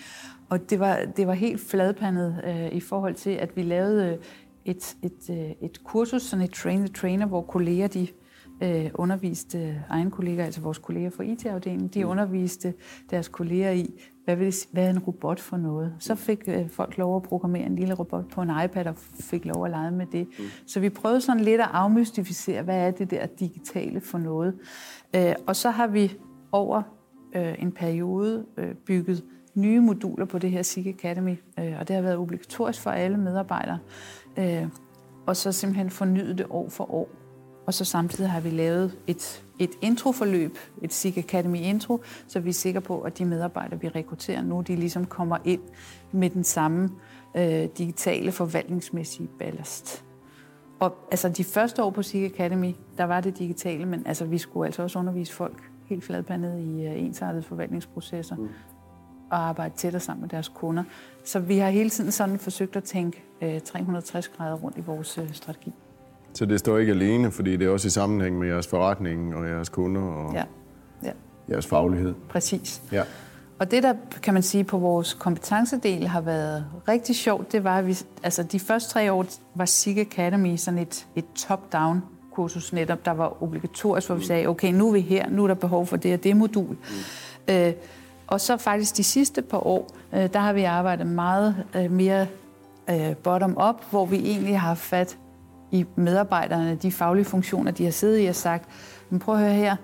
Og 0.49 0.69
det 0.69 0.79
var, 0.79 0.99
det 1.17 1.27
var 1.27 1.33
helt 1.33 1.61
fladpandet 1.61 2.41
øh, 2.47 2.67
i 2.71 2.79
forhold 2.79 3.15
til, 3.15 3.29
at 3.29 3.55
vi 3.55 3.61
lavede 3.61 4.11
øh, 4.11 4.17
et, 4.65 4.97
et, 5.03 5.29
øh, 5.29 5.51
et 5.61 5.83
kursus, 5.83 6.21
sådan 6.21 6.45
et 6.45 6.51
train-the-trainer, 6.51 7.25
hvor 7.25 7.41
kolleger 7.41 7.87
de 7.87 8.07
øh, 8.63 8.91
underviste 8.93 9.57
øh, 9.59 9.75
egen 9.89 10.11
kolleger, 10.11 10.45
altså 10.45 10.61
vores 10.61 10.77
kolleger 10.77 11.09
fra 11.09 11.23
IT-afdelingen, 11.23 11.87
de 11.87 12.03
mm. 12.03 12.09
underviste 12.09 12.73
deres 13.09 13.27
kolleger 13.27 13.71
i, 13.71 14.01
hvad, 14.25 14.35
vil, 14.35 14.53
hvad 14.71 14.85
er 14.85 14.89
en 14.89 14.99
robot 14.99 15.39
for 15.39 15.57
noget. 15.57 15.95
Så 15.99 16.15
fik 16.15 16.43
øh, 16.47 16.69
folk 16.69 16.97
lov 16.97 17.15
at 17.15 17.23
programmere 17.23 17.65
en 17.65 17.75
lille 17.75 17.93
robot 17.93 18.29
på 18.29 18.41
en 18.41 18.51
iPad 18.65 18.85
og 18.85 18.95
fik 19.19 19.45
lov 19.45 19.65
at 19.65 19.71
lege 19.71 19.91
med 19.91 20.05
det. 20.11 20.27
Mm. 20.39 20.45
Så 20.65 20.79
vi 20.79 20.89
prøvede 20.89 21.21
sådan 21.21 21.43
lidt 21.43 21.61
at 21.61 21.69
afmystificere, 21.71 22.61
hvad 22.61 22.87
er 22.87 22.91
det 22.91 23.11
der 23.11 23.25
digitale 23.25 24.01
for 24.01 24.17
noget. 24.17 24.55
Øh, 25.15 25.33
og 25.47 25.55
så 25.55 25.69
har 25.69 25.87
vi 25.87 26.13
over 26.51 26.81
øh, 27.35 27.55
en 27.59 27.71
periode 27.71 28.45
øh, 28.57 28.75
bygget 28.75 29.23
nye 29.57 29.79
moduler 29.79 30.25
på 30.25 30.39
det 30.39 30.51
her 30.51 30.61
SIG 30.61 30.87
Academy, 30.87 31.35
øh, 31.59 31.75
og 31.79 31.87
det 31.87 31.95
har 31.95 32.03
været 32.03 32.17
obligatorisk 32.17 32.81
for 32.81 32.91
alle 32.91 33.17
medarbejdere. 33.17 33.79
Øh, 34.37 34.67
og 35.25 35.35
så 35.35 35.51
simpelthen 35.51 35.89
fornyet 35.89 36.37
det 36.37 36.45
år 36.49 36.69
for 36.69 36.93
år. 36.93 37.09
Og 37.65 37.73
så 37.73 37.85
samtidig 37.85 38.29
har 38.29 38.39
vi 38.39 38.49
lavet 38.49 38.97
et, 39.07 39.43
et 39.59 39.69
introforløb, 39.81 40.57
et 40.81 40.93
SIG 40.93 41.17
Academy 41.17 41.57
intro, 41.57 42.01
så 42.27 42.39
vi 42.39 42.49
er 42.49 42.53
sikre 42.53 42.81
på, 42.81 43.01
at 43.01 43.17
de 43.17 43.25
medarbejdere, 43.25 43.81
vi 43.81 43.87
rekrutterer 43.87 44.41
nu, 44.41 44.61
de 44.61 44.75
ligesom 44.75 45.05
kommer 45.05 45.37
ind 45.45 45.61
med 46.11 46.29
den 46.29 46.43
samme 46.43 46.89
øh, 47.35 47.67
digitale 47.77 48.31
forvaltningsmæssige 48.31 49.29
ballast. 49.39 50.03
Og 50.79 50.95
altså 51.11 51.29
de 51.29 51.43
første 51.43 51.83
år 51.83 51.89
på 51.89 52.03
SIG 52.03 52.25
Academy, 52.25 52.73
der 52.97 53.03
var 53.03 53.21
det 53.21 53.37
digitale, 53.37 53.85
men 53.85 54.07
altså 54.07 54.25
vi 54.25 54.37
skulle 54.37 54.65
altså 54.65 54.83
også 54.83 54.99
undervise 54.99 55.33
folk 55.33 55.71
helt 55.85 56.03
fladpandet 56.03 56.59
i 56.59 56.87
uh, 56.87 57.03
ensartede 57.03 57.43
forvaltningsprocesser. 57.43 58.35
Mm 58.35 58.49
og 59.29 59.37
arbejde 59.37 59.73
tættere 59.77 59.99
sammen 59.99 60.21
med 60.21 60.29
deres 60.29 60.47
kunder. 60.47 60.83
Så 61.25 61.39
vi 61.39 61.57
har 61.57 61.69
hele 61.69 61.89
tiden 61.89 62.11
sådan 62.11 62.39
forsøgt 62.39 62.75
at 62.75 62.83
tænke 62.83 63.23
øh, 63.41 63.61
360 63.61 64.27
grader 64.27 64.55
rundt 64.55 64.77
i 64.77 64.81
vores 64.81 65.17
øh, 65.17 65.33
strategi. 65.33 65.73
Så 66.33 66.45
det 66.45 66.59
står 66.59 66.77
ikke 66.77 66.91
alene, 66.91 67.31
fordi 67.31 67.57
det 67.57 67.67
er 67.67 67.71
også 67.71 67.87
i 67.87 67.89
sammenhæng 67.89 68.39
med 68.39 68.47
jeres 68.47 68.67
forretning 68.67 69.35
og 69.35 69.47
jeres 69.47 69.69
kunder 69.69 70.01
og 70.01 70.33
ja. 70.33 70.43
Ja. 71.03 71.11
jeres 71.49 71.67
faglighed? 71.67 72.13
Præcis. 72.29 72.81
Ja. 72.91 73.03
Og 73.59 73.71
det, 73.71 73.83
der 73.83 73.93
kan 74.23 74.33
man 74.33 74.43
sige 74.43 74.63
på 74.63 74.77
vores 74.77 75.13
kompetencedel 75.13 76.07
har 76.07 76.21
været 76.21 76.65
rigtig 76.87 77.15
sjovt, 77.15 77.51
det 77.51 77.63
var, 77.63 77.77
at 77.77 77.87
vi, 77.87 77.97
altså 78.23 78.43
de 78.43 78.59
første 78.59 78.89
tre 78.89 79.11
år 79.11 79.25
var 79.55 79.65
SIG 79.65 79.97
Academy 79.97 80.55
sådan 80.55 80.79
et, 80.79 81.07
et 81.15 81.25
top-down 81.35 82.01
kursus 82.37 82.73
netop, 82.73 83.05
der 83.05 83.11
var 83.11 83.43
obligatorisk, 83.43 84.07
hvor 84.07 84.15
vi 84.15 84.25
sagde, 84.25 84.47
okay, 84.47 84.73
nu 84.73 84.87
er 84.87 84.93
vi 84.93 85.01
her, 85.01 85.29
nu 85.29 85.43
er 85.43 85.47
der 85.47 85.55
behov 85.55 85.85
for 85.85 85.97
det 85.97 86.13
og 86.13 86.23
det 86.23 86.37
modul. 86.37 86.69
Mm. 86.69 87.53
Øh, 87.53 87.73
og 88.27 88.41
så 88.41 88.57
faktisk 88.57 88.97
de 88.97 89.03
sidste 89.03 89.41
par 89.41 89.67
år, 89.67 89.87
øh, 90.13 90.33
der 90.33 90.39
har 90.39 90.53
vi 90.53 90.63
arbejdet 90.63 91.07
meget 91.07 91.55
øh, 91.75 91.91
mere 91.91 92.27
øh, 92.89 93.15
bottom-up, 93.15 93.75
hvor 93.89 94.05
vi 94.05 94.15
egentlig 94.15 94.59
har 94.59 94.75
fat 94.75 95.17
i 95.71 95.85
medarbejderne, 95.95 96.75
de 96.75 96.91
faglige 96.91 97.25
funktioner, 97.25 97.71
de 97.71 97.83
har 97.83 97.91
siddet 97.91 98.25
i 98.25 98.27
og 98.27 98.35
sagt, 98.35 98.69
men 99.09 99.19
prøv 99.19 99.35
at 99.35 99.41
høre 99.41 99.53
her, 99.53 99.75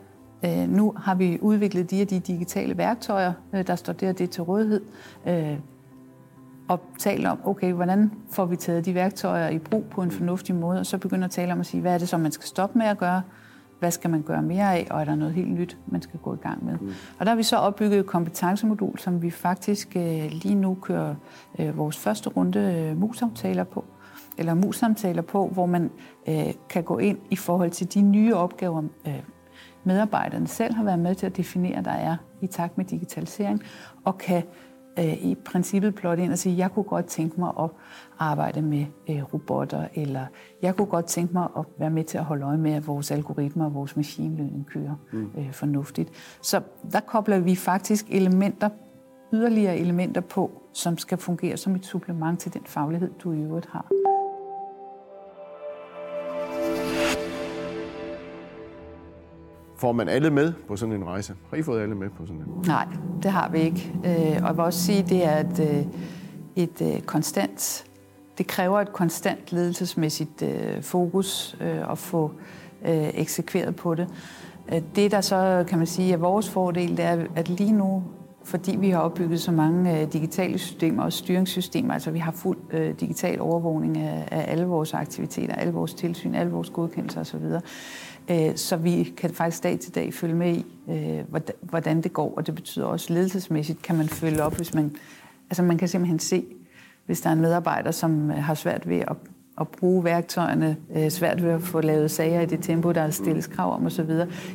øh, 0.46 0.70
nu 0.70 0.94
har 0.98 1.16
vi 1.16 1.38
udviklet 1.42 1.92
de 1.92 2.02
og 2.02 2.10
de 2.10 2.20
digitale 2.20 2.78
værktøjer, 2.78 3.34
øh, 3.54 3.68
der 3.68 3.76
står 3.76 3.94
der 3.94 4.12
det 4.12 4.30
til 4.30 4.44
rådighed, 4.44 4.82
øh, 5.28 5.58
og 6.68 6.80
tale 7.00 7.32
om, 7.32 7.40
okay, 7.46 7.74
hvordan 7.74 8.12
får 8.32 8.46
vi 8.46 8.56
taget 8.56 8.86
de 8.86 8.94
værktøjer 8.94 9.50
i 9.50 9.60
brug 9.60 9.86
på 9.92 10.02
en 10.02 10.12
fornuftig 10.12 10.56
måde, 10.56 10.80
og 10.80 10.86
så 10.86 10.98
begynder 10.98 11.26
at 11.26 11.32
tale 11.32 11.54
om 11.54 11.60
at 11.60 11.66
sige, 11.66 11.82
hvad 11.82 11.94
er 11.94 11.98
det 11.98 12.10
så, 12.10 12.18
man 12.18 12.32
skal 12.32 12.48
stoppe 12.48 12.78
med 12.78 12.86
at 12.86 12.98
gøre, 12.98 13.22
hvad 13.84 13.92
skal 13.92 14.10
man 14.10 14.22
gøre 14.22 14.42
mere 14.42 14.74
af, 14.74 14.88
og 14.90 15.02
er 15.02 15.06
der 15.06 15.16
noget 15.16 15.34
helt 15.34 15.52
nyt, 15.52 15.78
man 15.88 16.02
skal 16.02 16.20
gå 16.20 16.34
i 16.34 16.38
gang 16.38 16.66
med. 16.66 16.74
Mm. 16.82 16.94
Og 17.20 17.26
der 17.26 17.32
har 17.32 17.36
vi 17.36 17.44
så 17.44 17.58
opbygget 17.58 18.00
et 18.00 18.06
kompetencemodul, 18.06 19.00
som 19.00 19.22
vi 19.22 19.32
faktisk 19.32 19.96
øh, 19.96 20.32
lige 20.32 20.56
nu 20.56 20.78
kører 20.82 21.16
øh, 21.60 21.78
vores 21.78 21.98
første 21.98 22.30
runde 22.30 22.60
øh, 22.60 22.98
mus-aftaler 22.98 23.64
på, 23.64 23.86
eller 24.38 24.54
mus-samtaler 24.54 25.22
på, 25.22 25.48
hvor 25.48 25.66
man 25.66 25.92
øh, 26.28 26.54
kan 26.70 26.84
gå 26.84 26.98
ind 26.98 27.18
i 27.30 27.36
forhold 27.36 27.72
til 27.72 27.94
de 27.94 28.02
nye 28.02 28.36
opgaver, 28.36 28.84
øh, 29.08 29.20
medarbejderne 29.84 30.48
selv 30.48 30.74
har 30.74 30.84
været 30.84 31.00
med 31.00 31.16
til 31.16 31.26
at 31.26 31.38
definere, 31.38 31.84
der 31.84 31.92
er 31.92 32.18
i 32.42 32.48
takt 32.48 32.78
med 32.78 32.86
digitalisering, 32.86 33.62
og 34.04 34.18
kan 34.18 34.44
øh, 35.00 35.26
i 35.26 35.36
princippet 35.36 35.96
plotte 35.96 36.24
ind 36.24 36.32
og 36.32 36.38
sige, 36.38 36.58
jeg 36.58 36.72
kunne 36.72 36.84
godt 36.84 37.06
tænke 37.06 37.40
mig 37.40 37.52
at 37.60 37.70
arbejde 38.20 38.62
med 38.62 38.86
øh, 39.10 39.34
robotter, 39.34 39.88
eller 39.94 40.26
jeg 40.62 40.76
kunne 40.76 40.88
godt 40.88 41.06
tænke 41.06 41.34
mig 41.34 41.48
at 41.58 41.66
være 41.80 41.90
med 41.90 42.04
til 42.04 42.18
at 42.18 42.24
holde 42.24 42.46
øje 42.46 42.58
med, 42.58 42.74
at 42.74 42.88
vores 42.88 43.12
algoritmer 43.12 43.66
og 43.66 43.74
vores 43.74 43.96
machine 43.96 44.38
learning 44.38 44.66
kører 44.66 44.96
mm. 45.14 45.32
øh, 45.38 45.52
fornuftigt. 45.52 46.38
Så 46.42 46.62
der 46.92 47.00
kobler 47.00 47.40
vi 47.40 47.56
faktisk 47.56 48.06
elementer, 48.10 48.70
yderligere 49.34 49.78
elementer 49.78 50.22
på, 50.22 50.52
som 50.74 50.98
skal 50.98 51.18
fungere 51.18 51.58
som 51.58 51.76
et 51.76 51.86
supplement 51.86 52.40
til 52.40 52.54
den 52.54 52.62
faglighed, 52.66 53.12
du 53.24 53.32
i 53.32 53.42
øvrigt 53.42 53.66
har. 53.66 54.13
Får 59.84 59.92
man 59.92 60.10
alle 60.10 60.30
med 60.30 60.54
på 60.68 60.76
sådan 60.76 60.96
en 60.96 61.06
rejse? 61.06 61.34
Har 61.50 61.58
I 61.58 61.64
fået 61.64 61.82
alle 61.82 61.96
med 61.96 62.10
på 62.10 62.26
sådan 62.26 62.42
en? 62.42 62.48
Nej, 62.68 62.88
det 63.24 63.32
har 63.32 63.50
vi 63.50 63.60
ikke. 63.60 63.94
Øh, 64.06 64.12
og 64.14 64.48
jeg 64.48 64.56
vil 64.56 64.60
også 64.60 64.80
sige, 64.80 65.00
at 65.00 65.10
det 65.10 65.26
er 65.26 65.40
et, 65.40 65.60
øh, 65.60 65.86
et 66.56 66.82
øh, 66.82 67.02
konstant, 67.02 67.86
det 68.38 68.48
kræver 68.48 68.82
et 68.82 68.94
konstant 68.94 69.52
ledelsesmæssigt 69.52 70.44
fokus 70.82 71.58
at 71.92 71.98
få 71.98 72.32
eksekveret 72.82 73.76
på 73.76 73.96
det. 73.96 74.08
Det, 74.96 75.12
der 75.12 75.22
så 75.22 75.66
kan 75.68 75.78
man 75.78 75.88
sige 75.88 76.14
er 76.14 76.18
vores 76.18 76.50
fordel, 76.50 76.98
det 76.98 77.06
er, 77.06 77.26
at 77.36 77.50
lige 77.50 77.72
nu, 77.72 78.04
fordi 78.44 78.76
vi 78.76 78.90
har 78.90 79.00
opbygget 79.00 79.42
så 79.42 79.52
mange 79.52 80.02
øh, 80.02 80.14
digitale 80.14 80.58
systemer 80.58 81.04
og 81.04 81.14
styringssystemer, 81.14 81.94
altså 81.94 82.12
vi 82.12 82.20
har 82.20 82.32
fuld 82.32 82.58
øh, 82.72 83.00
digital 83.00 83.42
overvågning 83.42 83.98
af, 83.98 84.28
af 84.32 84.52
alle 84.52 84.66
vores 84.66 84.94
aktiviteter, 84.94 85.56
alle 85.56 85.74
vores 85.74 85.94
tilsyn, 85.94 86.36
alle 86.36 86.52
vores 86.52 86.70
godkendelser 86.70 87.22
osv., 87.22 87.46
Øh, 88.32 88.56
så 88.56 88.78
vi 88.78 89.14
kan 89.18 89.30
faktisk 89.30 89.64
dag 89.64 89.80
til 89.80 89.96
dag 89.96 90.14
følge 90.14 90.36
med 90.36 90.56
i, 90.56 90.66
øh, 90.90 91.42
hvordan 91.62 92.02
det 92.02 92.14
går, 92.14 92.34
og 92.38 92.48
det 92.48 92.56
betyder 92.56 92.86
også 92.86 93.14
ledelsesmæssigt, 93.14 93.82
kan 93.82 93.96
man 93.96 94.08
følge 94.08 94.44
op, 94.44 94.56
hvis 94.56 94.74
man, 94.74 94.96
altså 95.50 95.64
man 95.64 95.78
kan 95.78 95.88
simpelthen 95.88 96.20
se, 96.20 96.46
hvis 97.06 97.22
der 97.22 97.30
er 97.30 97.34
en 97.34 97.42
medarbejder, 97.42 97.92
som 97.92 98.32
øh, 98.32 98.38
har 98.38 98.54
svært 98.54 98.90
ved 98.90 99.00
at, 99.00 99.16
at 99.62 99.68
bruge 99.68 100.04
værktøjerne, 100.04 100.78
svært 101.10 101.44
ved 101.44 101.50
at 101.50 101.62
få 101.62 101.82
lavet 101.82 102.12
sager 102.12 102.42
i 102.42 102.46
det 102.46 102.60
tempo, 102.64 102.92
der 102.92 103.02
er 103.02 103.10
stilles 103.10 103.48
krav 103.48 103.76
om 103.76 103.86
osv., 103.86 104.12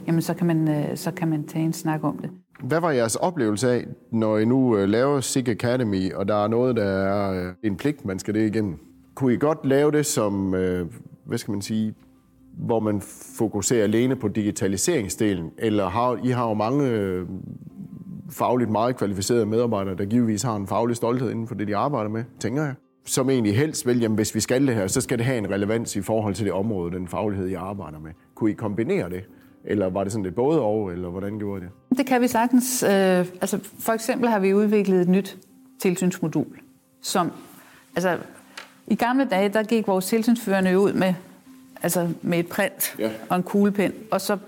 jamen 0.07 0.23
så 0.23 0.35
kan, 0.35 0.47
man, 0.47 0.87
så 0.97 1.11
kan 1.11 1.29
man 1.29 1.47
tage 1.47 1.65
en 1.65 1.73
snak 1.73 2.05
om 2.05 2.19
det. 2.19 2.31
Hvad 2.63 2.81
var 2.81 2.91
jeres 2.91 3.17
oplevelse 3.17 3.71
af, 3.71 3.87
når 4.11 4.39
I 4.39 4.45
nu 4.45 4.77
øh, 4.77 4.89
laver 4.89 5.21
SIG 5.21 5.49
Academy, 5.49 6.13
og 6.13 6.29
der 6.29 6.45
er 6.45 6.49
noget, 6.49 6.77
der 6.77 6.85
er 6.85 7.47
øh, 7.47 7.55
en 7.63 7.77
pligt, 7.77 8.05
man 8.05 8.19
skal 8.19 8.35
det 8.35 8.47
igennem? 8.47 8.79
Kunne 9.15 9.35
I 9.35 9.37
godt 9.37 9.67
lave 9.67 9.93
det 9.93 10.07
som, 10.07 10.55
øh, 10.55 10.87
hvad 11.25 11.39
skal 11.39 11.53
man 11.53 11.63
sige, 11.63 11.95
hvor 12.59 12.81
man 12.81 13.01
fokuserer 13.39 13.85
alene 13.85 14.17
på 14.17 14.29
digitaliseringsdelen, 14.29 15.51
eller 15.59 15.89
har, 15.89 16.21
I 16.25 16.29
har 16.29 16.49
jo 16.49 16.55
mange 16.55 17.27
fagligt 18.31 18.71
meget 18.71 18.97
kvalificerede 18.97 19.47
medarbejdere, 19.47 19.97
der 19.97 20.05
givetvis 20.05 20.43
har 20.43 20.57
en 20.57 20.67
faglig 20.67 20.97
stolthed 20.97 21.31
inden 21.31 21.47
for 21.47 21.55
det, 21.55 21.69
de 21.69 21.77
arbejder 21.77 22.11
med, 22.11 22.25
tænker 22.41 22.63
jeg. 22.63 22.75
Som 23.05 23.31
egentlig 23.31 23.57
helst 23.57 23.87
vil, 23.87 24.01
jamen 24.01 24.17
hvis 24.17 24.35
vi 24.35 24.41
skal 24.41 24.67
det 24.67 24.75
her, 24.75 24.87
så 24.87 25.01
skal 25.01 25.19
det 25.19 25.27
have 25.27 25.39
en 25.39 25.51
relevans 25.51 25.97
i 25.97 26.03
forhold 26.03 26.35
til 26.35 26.45
det 26.45 26.53
område, 26.53 26.97
den 26.97 27.09
faglighed, 27.09 27.47
jeg 27.47 27.61
arbejder 27.61 27.99
med. 27.99 28.11
Kunne 28.35 28.51
I 28.51 28.55
kombinere 28.55 29.11
det? 29.11 29.25
Eller 29.71 29.91
var 29.91 30.03
det 30.03 30.13
sådan 30.13 30.25
lidt 30.25 30.35
både 30.35 30.61
og, 30.61 30.93
eller 30.93 31.09
hvordan 31.09 31.39
gjorde 31.39 31.63
I 31.63 31.65
det? 31.65 31.99
Det 31.99 32.07
kan 32.07 32.21
vi 32.21 32.29
sagtens. 32.29 32.83
Øh, 32.83 32.91
altså 33.41 33.59
for 33.79 33.93
eksempel 33.93 34.29
har 34.29 34.39
vi 34.39 34.55
udviklet 34.55 35.01
et 35.01 35.09
nyt 35.09 35.39
tilsynsmodul, 35.81 36.59
som, 37.03 37.33
altså 37.97 38.19
i 38.87 38.95
gamle 38.95 39.25
dage, 39.25 39.49
der 39.49 39.63
gik 39.63 39.87
vores 39.87 40.07
tilsynsførende 40.07 40.79
ud 40.79 40.93
med 40.93 41.15
altså 41.83 42.09
med 42.23 42.39
et 42.39 42.47
print 42.47 42.95
ja. 42.99 43.11
og 43.29 43.37
en 43.37 43.43
kuglepen, 43.43 43.93
og 44.11 44.21
så 44.21 44.39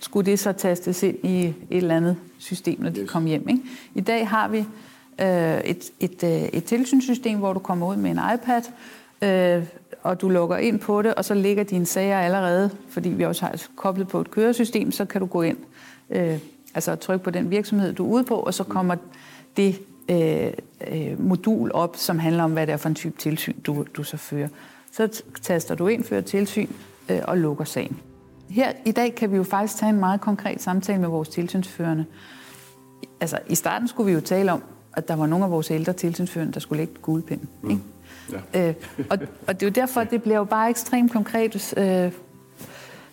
skulle 0.00 0.30
det 0.30 0.38
så 0.38 0.52
tastes 0.52 1.02
ind 1.02 1.18
i 1.22 1.44
et 1.46 1.54
eller 1.70 1.96
andet 1.96 2.16
system, 2.38 2.80
når 2.80 2.90
de 2.90 3.00
yes. 3.00 3.10
kom 3.10 3.24
hjem. 3.24 3.48
Ikke? 3.48 3.62
I 3.94 4.00
dag 4.00 4.28
har 4.28 4.48
vi 4.48 4.58
øh, 5.20 5.60
et, 5.60 5.90
et, 6.00 6.24
øh, 6.24 6.30
et 6.30 6.64
tilsynssystem, 6.64 7.38
hvor 7.38 7.52
du 7.52 7.58
kommer 7.58 7.86
ud 7.86 7.96
med 7.96 8.10
en 8.10 8.20
iPad, 8.34 8.62
øh, 9.24 9.64
og 10.02 10.20
du 10.20 10.28
logger 10.28 10.56
ind 10.56 10.78
på 10.78 11.02
det, 11.02 11.14
og 11.14 11.24
så 11.24 11.34
ligger 11.34 11.64
dine 11.64 11.86
sager 11.86 12.18
allerede, 12.18 12.70
fordi 12.88 13.08
vi 13.08 13.24
også 13.24 13.44
har 13.46 13.62
koblet 13.76 14.08
på 14.08 14.20
et 14.20 14.30
køresystem, 14.30 14.92
så 14.92 15.04
kan 15.04 15.20
du 15.20 15.26
gå 15.26 15.42
ind, 15.42 15.56
øh, 16.10 16.38
altså 16.74 16.94
trykke 16.94 17.24
på 17.24 17.30
den 17.30 17.50
virksomhed, 17.50 17.92
du 17.92 18.04
er 18.04 18.08
ude 18.08 18.24
på, 18.24 18.34
og 18.34 18.54
så 18.54 18.64
kommer 18.64 18.96
det 19.56 19.80
øh, 20.08 20.50
øh, 20.90 21.20
modul 21.20 21.70
op, 21.74 21.96
som 21.96 22.18
handler 22.18 22.44
om, 22.44 22.52
hvad 22.52 22.66
det 22.66 22.72
er 22.72 22.76
for 22.76 22.88
en 22.88 22.94
type 22.94 23.18
tilsyn, 23.18 23.60
du, 23.60 23.84
du 23.96 24.02
så 24.02 24.16
fører. 24.16 24.48
Så 24.92 25.22
taster 25.42 25.74
du 25.74 25.86
ind, 25.86 26.04
fører 26.04 26.20
tilsyn 26.20 26.68
øh, 27.08 27.20
og 27.24 27.38
lukker 27.38 27.64
sagen. 27.64 27.96
Her 28.48 28.72
i 28.84 28.92
dag 28.92 29.14
kan 29.14 29.32
vi 29.32 29.36
jo 29.36 29.42
faktisk 29.42 29.78
tage 29.78 29.90
en 29.90 30.00
meget 30.00 30.20
konkret 30.20 30.62
samtale 30.62 31.00
med 31.00 31.08
vores 31.08 31.28
tilsynsførende. 31.28 32.04
Altså, 33.20 33.38
i 33.48 33.54
starten 33.54 33.88
skulle 33.88 34.06
vi 34.06 34.12
jo 34.12 34.20
tale 34.20 34.52
om, 34.52 34.62
at 34.92 35.08
der 35.08 35.16
var 35.16 35.26
nogle 35.26 35.44
af 35.44 35.50
vores 35.50 35.70
ældre 35.70 35.92
tilsynsførende, 35.92 36.52
der 36.52 36.60
skulle 36.60 36.78
lægge 36.78 36.94
guldpind. 37.02 37.40
Mm. 37.62 37.70
Ikke? 37.70 37.82
Ja. 38.32 38.68
Øh, 38.68 38.74
og, 39.10 39.18
og 39.46 39.60
det 39.60 39.62
er 39.62 39.66
jo 39.66 39.72
derfor, 39.72 40.00
at 40.00 40.10
det 40.10 40.22
bliver 40.22 40.38
jo 40.38 40.44
bare 40.44 40.70
ekstremt 40.70 41.12
konkret. 41.12 41.74
Øh, 41.76 42.12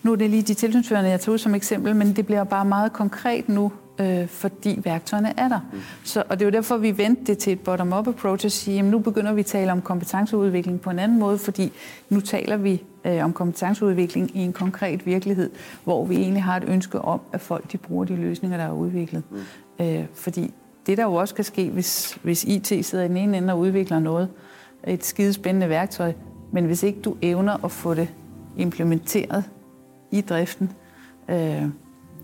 nu 0.03 0.11
er 0.11 0.15
det 0.15 0.29
lige 0.29 0.43
de 0.43 0.53
tilsynsførende, 0.53 1.09
jeg 1.09 1.19
tog 1.19 1.39
som 1.39 1.55
eksempel, 1.55 1.95
men 1.95 2.15
det 2.15 2.25
bliver 2.25 2.43
bare 2.43 2.65
meget 2.65 2.93
konkret 2.93 3.49
nu, 3.49 3.71
øh, 3.99 4.27
fordi 4.27 4.79
værktøjerne 4.83 5.33
er 5.37 5.47
der. 5.47 5.59
Mm. 5.73 5.79
Så, 6.03 6.23
og 6.29 6.39
det 6.39 6.45
er 6.45 6.49
jo 6.49 6.51
derfor, 6.51 6.77
vi 6.77 6.97
vendte 6.97 7.23
det 7.25 7.37
til 7.37 7.53
et 7.53 7.59
bottom-up 7.59 8.07
approach 8.07 8.45
og 8.45 8.51
sige, 8.51 8.75
jamen 8.75 8.91
nu 8.91 8.99
begynder 8.99 9.33
vi 9.33 9.39
at 9.39 9.45
tale 9.45 9.71
om 9.71 9.81
kompetenceudvikling 9.81 10.81
på 10.81 10.89
en 10.89 10.99
anden 10.99 11.19
måde, 11.19 11.37
fordi 11.37 11.71
nu 12.09 12.19
taler 12.19 12.57
vi 12.57 12.83
øh, 13.05 13.23
om 13.23 13.33
kompetenceudvikling 13.33 14.37
i 14.37 14.39
en 14.39 14.53
konkret 14.53 15.05
virkelighed, 15.05 15.49
hvor 15.83 16.05
vi 16.05 16.15
egentlig 16.15 16.43
har 16.43 16.57
et 16.57 16.63
ønske 16.67 17.01
om, 17.01 17.21
at 17.33 17.41
folk 17.41 17.71
de 17.71 17.77
bruger 17.77 18.05
de 18.05 18.15
løsninger, 18.15 18.57
der 18.57 18.65
er 18.65 18.71
udviklet. 18.71 19.23
Mm. 19.31 19.85
Øh, 19.85 20.05
fordi 20.13 20.53
det, 20.87 20.97
der 20.97 21.03
jo 21.03 21.13
også 21.13 21.35
kan 21.35 21.43
ske, 21.43 21.69
hvis, 21.69 22.17
hvis 22.23 22.43
IT 22.43 22.85
sidder 22.85 23.05
i 23.05 23.07
den 23.07 23.17
ene 23.17 23.37
ende 23.37 23.53
og 23.53 23.59
udvikler 23.59 23.99
noget, 23.99 24.29
et 24.87 25.05
skidespændende 25.05 25.69
værktøj, 25.69 26.13
men 26.51 26.65
hvis 26.65 26.83
ikke 26.83 27.01
du 27.01 27.15
evner 27.21 27.65
at 27.65 27.71
få 27.71 27.93
det 27.93 28.09
implementeret 28.57 29.43
i 30.11 30.21
driften, 30.21 30.71
øh, 31.29 31.65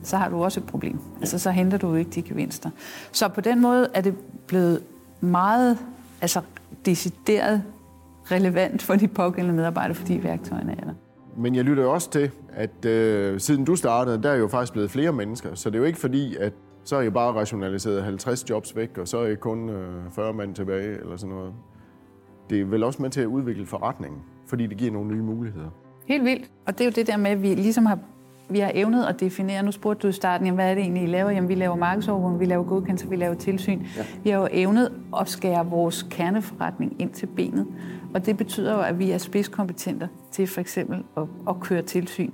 så 0.04 0.18
har 0.18 0.30
du 0.30 0.44
også 0.44 0.60
et 0.60 0.66
problem. 0.66 1.00
Altså, 1.20 1.40
så 1.40 1.52
henter 1.52 1.78
du 1.78 1.90
jo 1.90 1.96
ikke 1.96 2.12
de 2.12 2.22
gevinster. 2.22 2.70
Så 3.12 3.28
på 3.28 3.42
den 3.42 3.62
måde 3.62 3.90
er 3.94 4.02
det 4.02 4.16
blevet 4.48 4.84
meget 5.22 5.78
altså, 6.22 6.42
decideret 6.86 7.64
relevant 8.32 8.82
for 8.82 8.96
de 8.96 9.08
pågældende 9.08 9.56
medarbejdere, 9.56 9.96
fordi 9.96 10.24
værktøjerne 10.24 10.72
er 10.72 10.86
der. 10.86 10.94
Men 11.38 11.56
jeg 11.56 11.64
lytter 11.64 11.84
jo 11.84 11.94
også 11.94 12.10
til, 12.10 12.32
at 12.54 12.86
øh, 12.86 13.40
siden 13.40 13.66
du 13.66 13.76
startede, 13.76 14.24
der 14.24 14.30
er 14.30 14.36
jo 14.36 14.48
faktisk 14.48 14.74
blevet 14.74 14.92
flere 14.92 15.12
mennesker. 15.12 15.56
Så 15.56 15.70
det 15.70 15.76
er 15.76 15.80
jo 15.80 15.86
ikke 15.86 16.00
fordi, 16.00 16.36
at 16.36 16.54
så 16.84 16.96
er 16.96 17.02
I 17.02 17.10
bare 17.10 17.34
rationaliseret 17.34 18.04
50 18.04 18.50
jobs 18.50 18.76
væk, 18.76 18.98
og 18.98 19.08
så 19.08 19.18
er 19.18 19.28
I 19.28 19.36
kun 19.36 19.70
øh, 19.70 20.12
40 20.12 20.34
mand 20.34 20.56
tilbage, 20.56 21.00
eller 21.00 21.18
sådan 21.18 21.36
noget. 21.36 21.54
Det 22.50 22.62
er 22.62 22.66
vel 22.66 22.84
også 22.84 23.02
med 23.02 23.10
til 23.10 23.22
at 23.22 23.28
udvikle 23.28 23.66
forretningen, 23.66 24.22
fordi 24.48 24.68
det 24.68 24.78
giver 24.78 24.92
nogle 24.92 25.16
nye 25.16 25.24
muligheder. 25.24 25.70
Helt 26.08 26.26
vildt. 26.26 26.52
Og 26.66 26.74
det 26.74 26.82
er 26.82 26.86
jo 26.86 26.92
det 26.92 27.08
der 27.08 27.18
med, 27.18 27.32
at 27.32 27.42
vi 27.42 27.56
ligesom 27.56 27.86
har 27.86 28.00
vi 28.50 28.60
har 28.60 28.72
evnet 28.74 29.06
at 29.06 29.20
definere, 29.20 29.64
nu 29.64 29.72
spurgte 29.72 30.02
du 30.02 30.08
i 30.08 30.12
starten, 30.12 30.48
jamen, 30.48 30.56
hvad 30.56 30.72
er 30.72 30.74
det 30.74 30.82
egentlig, 30.82 31.04
I 31.04 31.06
laver? 31.06 31.30
Jamen, 31.30 31.50
vi 31.50 31.56
laver 31.56 31.76
markedsovervågning, 31.76 32.40
vi 32.40 32.46
laver 32.46 32.64
godkendelse, 32.64 33.10
vi 33.10 33.16
laver 33.16 33.34
tilsyn. 33.34 33.82
Ja. 33.98 34.06
Vi 34.24 34.30
har 34.30 34.40
jo 34.40 34.48
evnet 34.52 34.92
at 35.20 35.30
skære 35.30 35.66
vores 35.66 36.08
kerneforretning 36.12 36.96
ind 37.02 37.12
til 37.12 37.26
benet. 37.26 37.68
Og 38.14 38.26
det 38.26 38.38
betyder 38.38 38.74
jo, 38.74 38.82
at 38.82 39.00
vi 39.00 39.12
er 39.12 39.18
spidskompetenter 39.18 40.08
til 40.32 40.48
for 40.48 40.62
eksempel 40.62 41.04
at, 41.18 41.24
at 41.50 41.60
køre 41.60 41.82
tilsyn. 41.82 42.32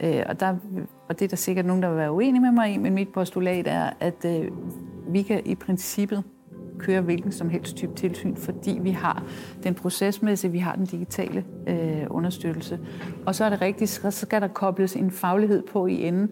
Øh, 0.00 0.22
og, 0.28 0.40
der, 0.40 0.56
og 1.08 1.18
det 1.18 1.24
er 1.24 1.28
der 1.28 1.36
sikkert 1.36 1.66
nogen, 1.66 1.82
der 1.82 1.88
vil 1.88 1.98
være 1.98 2.12
uenige 2.12 2.40
med 2.42 2.52
mig 2.52 2.74
i, 2.74 2.78
men 2.78 2.94
mit 2.94 3.08
postulat 3.08 3.66
er, 3.66 3.90
at 4.00 4.24
øh, 4.24 4.50
vi 5.08 5.22
kan 5.22 5.42
i 5.44 5.54
princippet 5.54 6.24
køre 6.82 7.00
hvilken 7.00 7.32
som 7.32 7.48
helst 7.48 7.76
type 7.76 7.94
tilsyn, 7.94 8.36
fordi 8.36 8.78
vi 8.82 8.90
har 8.90 9.24
den 9.62 9.74
procesmæssige, 9.74 10.50
vi 10.50 10.58
har 10.58 10.74
den 10.74 10.86
digitale 10.86 11.44
øh, 11.66 12.06
understøttelse. 12.10 12.78
Og 13.26 13.34
så 13.34 13.44
er 13.44 13.50
det 13.50 13.60
rigtigt, 13.60 13.90
så 13.90 14.10
skal 14.10 14.40
der 14.40 14.48
kobles 14.48 14.96
en 14.96 15.10
faglighed 15.10 15.62
på 15.72 15.86
i 15.86 16.02
enden. 16.02 16.30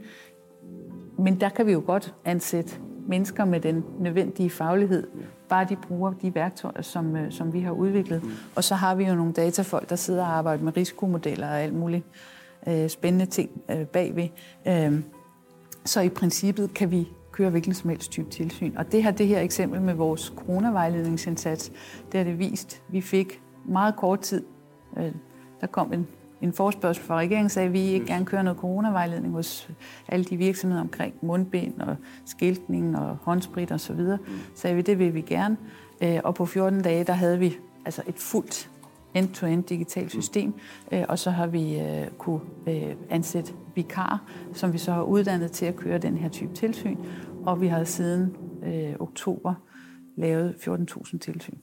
Men 1.18 1.40
der 1.40 1.48
kan 1.48 1.66
vi 1.66 1.72
jo 1.72 1.82
godt 1.86 2.14
ansætte 2.24 2.76
mennesker 3.08 3.44
med 3.44 3.60
den 3.60 3.84
nødvendige 3.98 4.50
faglighed, 4.50 5.06
bare 5.48 5.66
de 5.68 5.76
bruger 5.76 6.12
de 6.12 6.34
værktøjer, 6.34 6.82
som, 6.82 7.16
øh, 7.16 7.32
som 7.32 7.52
vi 7.52 7.60
har 7.60 7.72
udviklet. 7.72 8.22
Og 8.56 8.64
så 8.64 8.74
har 8.74 8.94
vi 8.94 9.04
jo 9.04 9.14
nogle 9.14 9.32
datafolk, 9.32 9.90
der 9.90 9.96
sidder 9.96 10.22
og 10.22 10.32
arbejder 10.32 10.64
med 10.64 10.76
risikomodeller 10.76 11.48
og 11.48 11.60
alt 11.60 11.74
muligt 11.74 12.04
øh, 12.66 12.88
spændende 12.88 13.26
ting 13.26 13.50
øh, 13.70 13.86
bagved. 13.86 14.28
Øh, 14.68 15.00
så 15.84 16.00
i 16.00 16.08
princippet 16.08 16.74
kan 16.74 16.90
vi 16.90 17.08
køre 17.32 17.50
hvilken 17.50 17.74
som 17.74 17.90
helst 17.90 18.10
type 18.10 18.30
tilsyn. 18.30 18.76
Og 18.76 18.92
det 18.92 19.02
her, 19.02 19.10
det 19.10 19.26
her 19.26 19.40
eksempel 19.40 19.80
med 19.80 19.94
vores 19.94 20.32
coronavejledningsindsats, 20.36 21.72
det 22.12 22.18
har 22.18 22.24
det 22.24 22.38
vist. 22.38 22.82
Vi 22.88 23.00
fik 23.00 23.40
meget 23.64 23.96
kort 23.96 24.20
tid, 24.20 24.44
øh, 24.96 25.12
der 25.60 25.66
kom 25.66 25.92
en, 25.92 26.06
en 26.40 26.52
forspørgsel 26.52 27.04
fra 27.04 27.18
regeringen, 27.18 27.48
sagde, 27.48 27.66
at 27.66 27.72
vi 27.72 27.80
ikke 27.80 28.06
gerne 28.06 28.24
kører 28.24 28.42
noget 28.42 28.58
coronavejledning 28.58 29.34
hos 29.34 29.70
alle 30.08 30.24
de 30.24 30.36
virksomheder 30.36 30.82
omkring 30.82 31.14
mundbind 31.22 31.80
og 31.80 31.96
skiltning 32.24 32.98
og 32.98 33.16
håndsprit 33.22 33.72
osv. 33.72 33.78
Så 33.78 33.92
videre. 33.92 34.18
sagde 34.54 34.76
vi, 34.76 34.82
det 34.82 34.98
vil 34.98 35.14
vi 35.14 35.20
gerne. 35.20 35.56
Øh, 36.02 36.20
og 36.24 36.34
på 36.34 36.46
14 36.46 36.82
dage, 36.82 37.04
der 37.04 37.12
havde 37.12 37.38
vi 37.38 37.56
altså 37.84 38.02
et 38.06 38.18
fuldt 38.18 38.70
end-to-end 39.14 39.64
digitalt 39.64 40.10
system, 40.10 40.54
øh, 40.92 41.04
og 41.08 41.18
så 41.18 41.30
har 41.30 41.46
vi 41.46 41.78
øh, 41.80 42.06
kunne 42.18 42.40
øh, 42.68 42.94
ansætte 43.10 43.52
vikar, 43.74 44.22
som 44.52 44.72
vi 44.72 44.78
så 44.78 44.92
har 44.92 45.02
uddannet 45.02 45.52
til 45.52 45.66
at 45.66 45.76
køre 45.76 45.98
den 45.98 46.16
her 46.16 46.28
type 46.28 46.54
tilsyn, 46.54 46.96
og 47.46 47.60
vi 47.60 47.66
har 47.66 47.84
siden 47.84 48.36
øh, 48.66 48.94
oktober 49.00 49.54
lavet 50.16 50.54
14.000 50.54 51.18
tilsyn. 51.18 51.56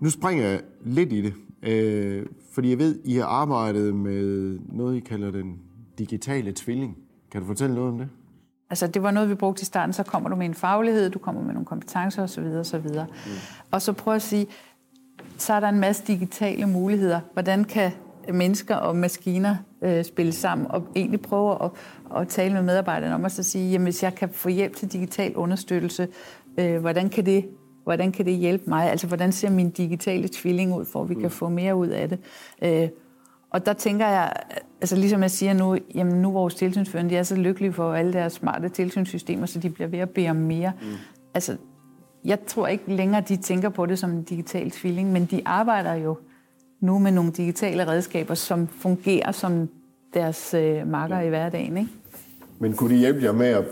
Nu 0.00 0.10
springer 0.10 0.46
jeg 0.46 0.60
lidt 0.84 1.12
i 1.12 1.22
det, 1.22 1.34
øh, 1.62 2.26
fordi 2.52 2.70
jeg 2.70 2.78
ved, 2.78 3.00
I 3.04 3.16
har 3.16 3.26
arbejdet 3.26 3.94
med 3.94 4.58
noget, 4.68 4.96
I 4.96 5.00
kalder 5.00 5.30
den 5.30 5.58
digitale 5.98 6.52
tvilling. 6.56 6.96
Kan 7.30 7.40
du 7.40 7.46
fortælle 7.46 7.74
noget 7.74 7.90
om 7.92 7.98
det? 7.98 8.08
Altså, 8.70 8.86
det 8.86 9.02
var 9.02 9.10
noget, 9.10 9.28
vi 9.28 9.34
brugte 9.34 9.62
i 9.62 9.64
starten. 9.64 9.92
Så 9.92 10.02
kommer 10.02 10.28
du 10.28 10.36
med 10.36 10.46
en 10.46 10.54
faglighed, 10.54 11.10
du 11.10 11.18
kommer 11.18 11.42
med 11.42 11.52
nogle 11.52 11.66
kompetencer 11.66 12.22
osv. 12.22 12.44
osv. 12.44 12.78
Mm. 12.78 13.32
Og 13.70 13.82
så 13.82 13.92
prøv 13.92 14.14
at 14.14 14.22
sige, 14.22 14.46
så 15.38 15.52
er 15.52 15.60
der 15.60 15.68
en 15.68 15.80
masse 15.80 16.02
digitale 16.06 16.66
muligheder. 16.66 17.20
Hvordan 17.32 17.64
kan 17.64 17.92
mennesker 18.32 18.76
og 18.76 18.96
maskiner 18.96 19.56
øh, 19.82 20.04
spille 20.04 20.32
sammen 20.32 20.66
og 20.70 20.82
egentlig 20.96 21.20
prøve 21.20 21.64
at, 21.64 21.70
at 22.16 22.28
tale 22.28 22.54
med 22.54 22.62
medarbejderne 22.62 23.14
om 23.14 23.24
at 23.24 23.32
så 23.32 23.42
sige, 23.42 23.70
jamen 23.70 23.84
hvis 23.84 24.02
jeg 24.02 24.14
kan 24.14 24.28
få 24.28 24.48
hjælp 24.48 24.76
til 24.76 24.92
digital 24.92 25.36
understøttelse, 25.36 26.08
øh, 26.58 26.80
hvordan 26.80 27.08
kan 27.08 27.26
det 27.26 27.44
hvordan 27.84 28.12
kan 28.12 28.26
det 28.26 28.34
hjælpe 28.34 28.64
mig? 28.70 28.90
Altså, 28.90 29.06
hvordan 29.06 29.32
ser 29.32 29.50
min 29.50 29.70
digitale 29.70 30.28
tvilling 30.32 30.74
ud, 30.74 30.84
for 30.84 31.02
at 31.02 31.08
vi 31.08 31.14
kan 31.14 31.30
få 31.30 31.48
mere 31.48 31.76
ud 31.76 31.88
af 31.88 32.08
det? 32.08 32.18
Øh, 32.62 32.88
og 33.50 33.66
der 33.66 33.72
tænker 33.72 34.06
jeg, 34.06 34.32
altså 34.80 34.96
ligesom 34.96 35.22
jeg 35.22 35.30
siger 35.30 35.52
nu, 35.52 35.78
jamen 35.94 36.22
nu 36.22 36.32
vores 36.32 36.54
tilsynsførende, 36.54 37.10
de 37.10 37.16
er 37.16 37.22
så 37.22 37.36
lykkelige 37.36 37.72
for 37.72 37.92
alle 37.92 38.12
deres 38.12 38.32
smarte 38.32 38.68
tilsynssystemer, 38.68 39.46
så 39.46 39.60
de 39.60 39.70
bliver 39.70 39.88
ved 39.88 39.98
at 39.98 40.10
bede 40.10 40.28
om 40.28 40.36
mere. 40.36 40.72
Mm. 40.82 40.88
Altså, 41.34 41.56
jeg 42.26 42.38
tror 42.46 42.66
ikke 42.66 42.84
længere, 42.94 43.20
de 43.28 43.36
tænker 43.36 43.68
på 43.68 43.86
det 43.86 43.98
som 43.98 44.10
en 44.10 44.22
digital 44.22 44.70
tvilling, 44.70 45.12
men 45.12 45.24
de 45.24 45.42
arbejder 45.44 45.94
jo 45.94 46.16
nu 46.80 46.98
med 46.98 47.12
nogle 47.12 47.32
digitale 47.32 47.86
redskaber, 47.86 48.34
som 48.34 48.68
fungerer 48.68 49.32
som 49.32 49.68
deres 50.14 50.54
øh, 50.54 50.88
marker 50.88 51.18
ja. 51.18 51.26
i 51.26 51.28
hverdagen. 51.28 51.76
Ikke? 51.76 51.90
Men 52.58 52.72
kunne 52.72 52.94
de 52.94 52.98
hjælpe 52.98 53.24
jer 53.24 53.32
med 53.32 53.46
at 53.46 53.64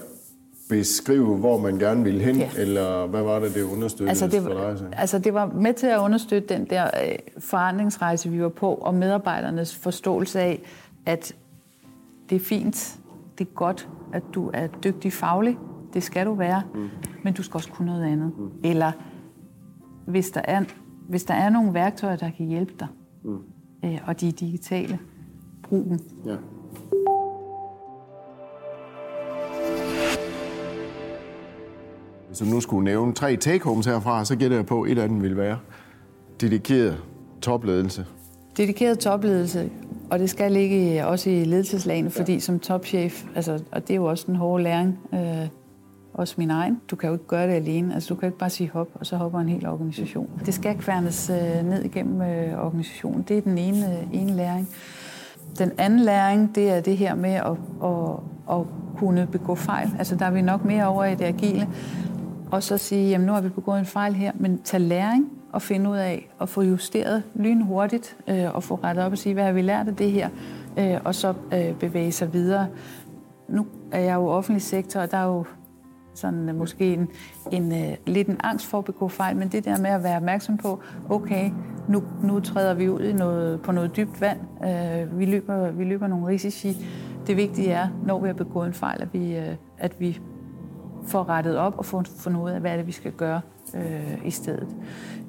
beskrive, 0.69 1.37
hvor 1.37 1.59
man 1.59 1.79
gerne 1.79 2.05
ville 2.05 2.21
hen, 2.21 2.37
ja. 2.37 2.51
eller 2.57 3.07
hvad 3.07 3.23
var 3.23 3.39
det, 3.39 3.55
det 3.55 3.63
understøttede 3.63 4.09
altså 4.09 4.27
det, 4.27 4.43
for 4.43 4.49
dig? 4.49 4.79
Så? 4.79 4.85
Altså 4.93 5.19
det 5.19 5.35
var 5.35 5.47
med 5.47 5.75
til 5.75 5.87
at 5.87 5.99
understøtte 5.99 6.55
den 6.55 6.65
der 6.71 6.85
øh, 6.85 7.19
forandringsrejse, 7.39 8.31
vi 8.31 8.43
var 8.43 8.49
på, 8.49 8.75
og 8.75 8.95
medarbejdernes 8.95 9.77
forståelse 9.77 10.41
af, 10.41 10.63
at 11.07 11.35
det 12.31 12.37
er 12.37 12.41
fint, 12.41 12.97
det 13.39 13.47
er 13.47 13.55
godt, 13.55 13.89
at 14.13 14.23
du 14.35 14.51
er 14.55 14.67
dygtig 14.67 15.13
faglig, 15.13 15.59
det 15.95 16.03
skal 16.03 16.27
du 16.27 16.35
være, 16.35 16.63
mm. 16.75 16.89
men 17.23 17.35
du 17.35 17.43
skal 17.43 17.59
også 17.59 17.71
kunne 17.73 17.87
noget 17.87 18.05
andet. 18.05 18.33
Mm. 18.39 18.51
Eller 18.65 18.93
hvis 20.07 20.31
der, 20.31 20.41
er, 20.45 20.65
hvis 21.09 21.25
der 21.25 21.35
er 21.35 21.51
nogle 21.51 21.75
værktøjer, 21.75 22.17
der 22.17 22.31
kan 22.37 22.47
hjælpe 22.47 22.73
dig, 22.81 22.89
mm. 23.25 23.39
øh, 23.85 23.99
og 24.07 24.21
de 24.21 24.29
er 24.29 24.33
digitale, 24.33 24.99
brug 25.63 25.85
dem. 25.85 25.99
Ja. 26.27 26.37
Hvis 32.27 32.39
du 32.39 32.45
nu 32.45 32.61
skulle 32.61 32.85
nævne 32.85 33.13
tre 33.13 33.37
take-homes 33.37 33.87
herfra, 33.87 34.25
så 34.25 34.37
gætter 34.37 34.57
jeg 34.57 34.67
på, 34.67 34.83
at 34.83 34.91
et 34.91 34.99
af 34.99 35.09
dem 35.09 35.23
vil 35.23 35.37
være 35.37 35.59
dedikeret 36.41 37.03
topledelse. 37.43 38.07
Dedikeret 38.57 38.99
topledelse, 38.99 39.71
og 40.11 40.19
det 40.19 40.31
skal 40.31 40.53
ligge 40.53 41.07
også 41.07 41.31
i 41.31 41.45
ledelseslagene, 41.45 42.11
fordi 42.11 42.33
ja. 42.33 42.39
som 42.39 42.61
topchef, 42.61 43.25
altså, 43.35 43.63
og 43.73 43.83
det 43.83 43.91
er 43.91 43.97
jo 43.97 44.05
også 44.05 44.31
en 44.31 44.37
hård 44.37 44.61
læring, 44.61 44.99
øh, 45.15 45.49
også 46.15 46.35
min 46.39 46.51
egen. 46.51 46.81
Du 46.91 46.97
kan 46.97 47.09
jo 47.09 47.13
ikke 47.13 47.27
gøre 47.27 47.47
det 47.47 47.53
alene. 47.53 47.95
Altså, 47.95 48.15
du 48.15 48.21
kan 48.21 48.27
ikke 48.27 48.39
bare 48.39 48.51
sige 48.51 48.71
hop, 48.71 48.89
og 48.95 49.07
så 49.07 49.17
hopper 49.17 49.41
en 49.41 49.49
hel 49.49 49.67
organisation. 49.67 50.31
Det 50.47 50.55
skal 50.55 50.79
kværnes 50.79 51.31
øh, 51.31 51.69
ned 51.69 51.85
igennem 51.85 52.23
øh, 52.23 52.67
organisationen. 52.67 53.23
Det 53.23 53.39
er 53.39 53.41
den 53.41 53.59
ene, 53.59 53.99
øh, 53.99 54.07
ene 54.13 54.33
læring. 54.33 54.69
Den 55.59 55.73
anden 55.79 56.01
læring, 56.01 56.55
det 56.55 56.71
er 56.71 56.81
det 56.81 56.97
her 56.97 57.15
med 57.15 57.31
at, 57.31 57.57
at, 57.85 58.57
at 58.59 58.67
kunne 58.97 59.29
begå 59.33 59.55
fejl. 59.55 59.91
Altså, 59.99 60.17
der 60.17 60.27
er 60.27 60.31
vi 60.31 60.43
nok 60.43 60.65
mere 60.65 60.87
over 60.87 61.05
i 61.05 61.15
det 61.15 61.25
agile. 61.25 61.69
Og 62.51 62.63
så 62.63 62.79
sige, 62.79 63.11
jamen 63.11 63.27
nu 63.27 63.33
har 63.33 63.41
vi 63.41 63.49
begået 63.49 63.79
en 63.79 63.87
fejl 63.87 64.15
her, 64.15 64.33
men 64.35 64.63
tag 64.63 64.81
læring 64.81 65.31
og 65.53 65.63
finde 65.63 65.91
ud 65.91 65.97
af 65.97 66.31
at 66.41 66.49
få 66.49 66.63
justeret 66.63 67.23
lynhurtigt 67.35 68.17
øh, 68.29 68.55
og 68.55 68.63
få 68.63 68.75
rettet 68.85 69.05
op 69.05 69.13
og 69.13 69.19
sige, 69.19 69.35
hvad 69.35 69.45
har 69.45 69.53
vi 69.53 69.63
lært 69.63 69.89
af 69.89 69.97
det 69.97 70.11
her, 70.11 70.29
øh, 70.79 71.01
og 71.05 71.15
så 71.15 71.35
øh, 71.53 71.75
bevæge 71.75 72.13
sig 72.13 72.33
videre. 72.33 72.67
Nu 73.49 73.67
er 73.93 74.01
jeg 74.01 74.15
jo 74.15 74.27
offentlig 74.27 74.63
sektor, 74.63 75.01
og 75.01 75.11
der 75.11 75.17
er 75.17 75.25
jo 75.25 75.45
sådan 76.15 76.49
uh, 76.49 76.57
måske 76.57 76.95
en, 76.95 77.09
en 77.53 77.73
uh, 77.73 77.79
lidt 78.07 78.29
en 78.29 78.37
angst 78.45 78.67
for 78.67 78.79
at 78.79 78.85
begå 78.85 79.09
fejl, 79.09 79.37
men 79.37 79.49
det 79.49 79.65
der 79.65 79.79
med 79.79 79.91
at 79.91 80.03
være 80.03 80.17
opmærksom 80.17 80.57
på, 80.57 80.81
okay, 81.11 81.51
nu, 81.89 82.03
nu 82.23 82.41
træder 82.41 82.75
vi 82.75 82.89
ud 82.89 83.01
i 83.01 83.13
noget, 83.13 83.61
på 83.61 83.73
noget 83.73 83.97
dybt 83.97 84.21
vand, 84.21 84.41
uh, 84.61 85.19
vi, 85.19 85.25
løber, 85.25 85.71
vi 85.71 85.85
løber 85.85 86.07
nogle 86.07 86.27
risici. 86.27 86.87
Det 87.27 87.37
vigtige 87.37 87.71
er, 87.71 87.89
når 88.07 88.21
vi 88.21 88.27
har 88.27 88.35
begået 88.35 88.67
en 88.67 88.75
fejl, 88.75 89.03
at 89.03 89.09
vi, 89.13 89.39
uh, 89.39 89.55
at 89.79 90.01
vi 90.01 90.21
får 91.07 91.29
rettet 91.29 91.57
op 91.57 91.79
og 91.79 91.85
får 91.85 92.05
fundet 92.19 92.41
ud 92.41 92.51
af, 92.51 92.61
hvad 92.61 92.73
er 92.73 92.77
det, 92.77 92.87
vi 92.87 92.93
skal 92.93 93.13
gøre 93.13 93.41
uh, 93.75 94.27
i 94.27 94.31
stedet. 94.31 94.69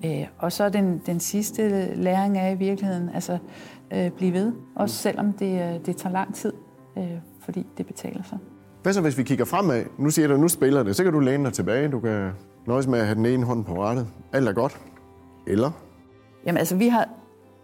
Uh, 0.03 0.09
og 0.37 0.51
så 0.51 0.69
den, 0.69 1.01
den 1.05 1.19
sidste 1.19 1.93
læring 1.95 2.37
er 2.37 2.49
i 2.49 2.55
virkeligheden, 2.55 3.09
altså 3.13 3.37
uh, 3.95 4.09
blive 4.09 4.33
ved, 4.33 4.53
også 4.75 4.95
selvom 4.95 5.33
det, 5.33 5.75
uh, 5.75 5.85
det 5.85 5.97
tager 5.97 6.13
lang 6.13 6.35
tid, 6.35 6.53
uh, 6.95 7.03
fordi 7.39 7.65
det 7.77 7.85
betaler 7.85 8.23
sig. 8.23 8.37
Hvad 8.85 8.93
så, 8.93 9.01
hvis 9.01 9.17
vi 9.17 9.23
kigger 9.23 9.45
fremad? 9.45 9.83
Nu 9.97 10.09
siger 10.09 10.27
du, 10.27 10.37
nu 10.37 10.47
spiller 10.47 10.83
det. 10.83 10.95
Så 10.95 11.03
kan 11.03 11.13
du 11.13 11.19
læne 11.19 11.45
dig 11.45 11.53
tilbage. 11.53 11.87
Du 11.87 11.99
kan 11.99 12.31
nøjes 12.67 12.87
med 12.87 12.99
at 12.99 13.05
have 13.05 13.15
den 13.15 13.25
ene 13.25 13.45
hånd 13.45 13.65
på 13.65 13.83
rettet. 13.83 14.07
Alt 14.33 14.47
er 14.47 14.53
godt. 14.53 14.77
Eller? 15.47 15.71
Jamen 16.45 16.57
altså, 16.57 16.75
vi 16.75 16.87
har 16.87 17.09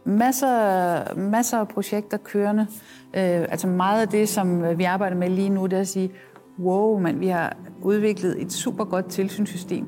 masser, 0.05 1.15
masser 1.15 1.57
af 1.57 1.67
projekter 1.67 2.17
kørende. 2.17 2.67
Øh, 3.13 3.41
altså 3.49 3.67
meget 3.67 4.01
af 4.01 4.07
det, 4.07 4.29
som 4.29 4.77
vi 4.77 4.83
arbejder 4.83 5.15
med 5.15 5.29
lige 5.29 5.49
nu, 5.49 5.65
det 5.65 5.73
er 5.73 5.79
at 5.79 5.87
sige, 5.87 6.11
wow, 6.59 6.99
men 6.99 7.19
vi 7.19 7.27
har 7.27 7.57
udviklet 7.81 8.41
et 8.41 8.51
super 8.51 8.85
godt 8.85 9.09
tilsynssystem. 9.09 9.85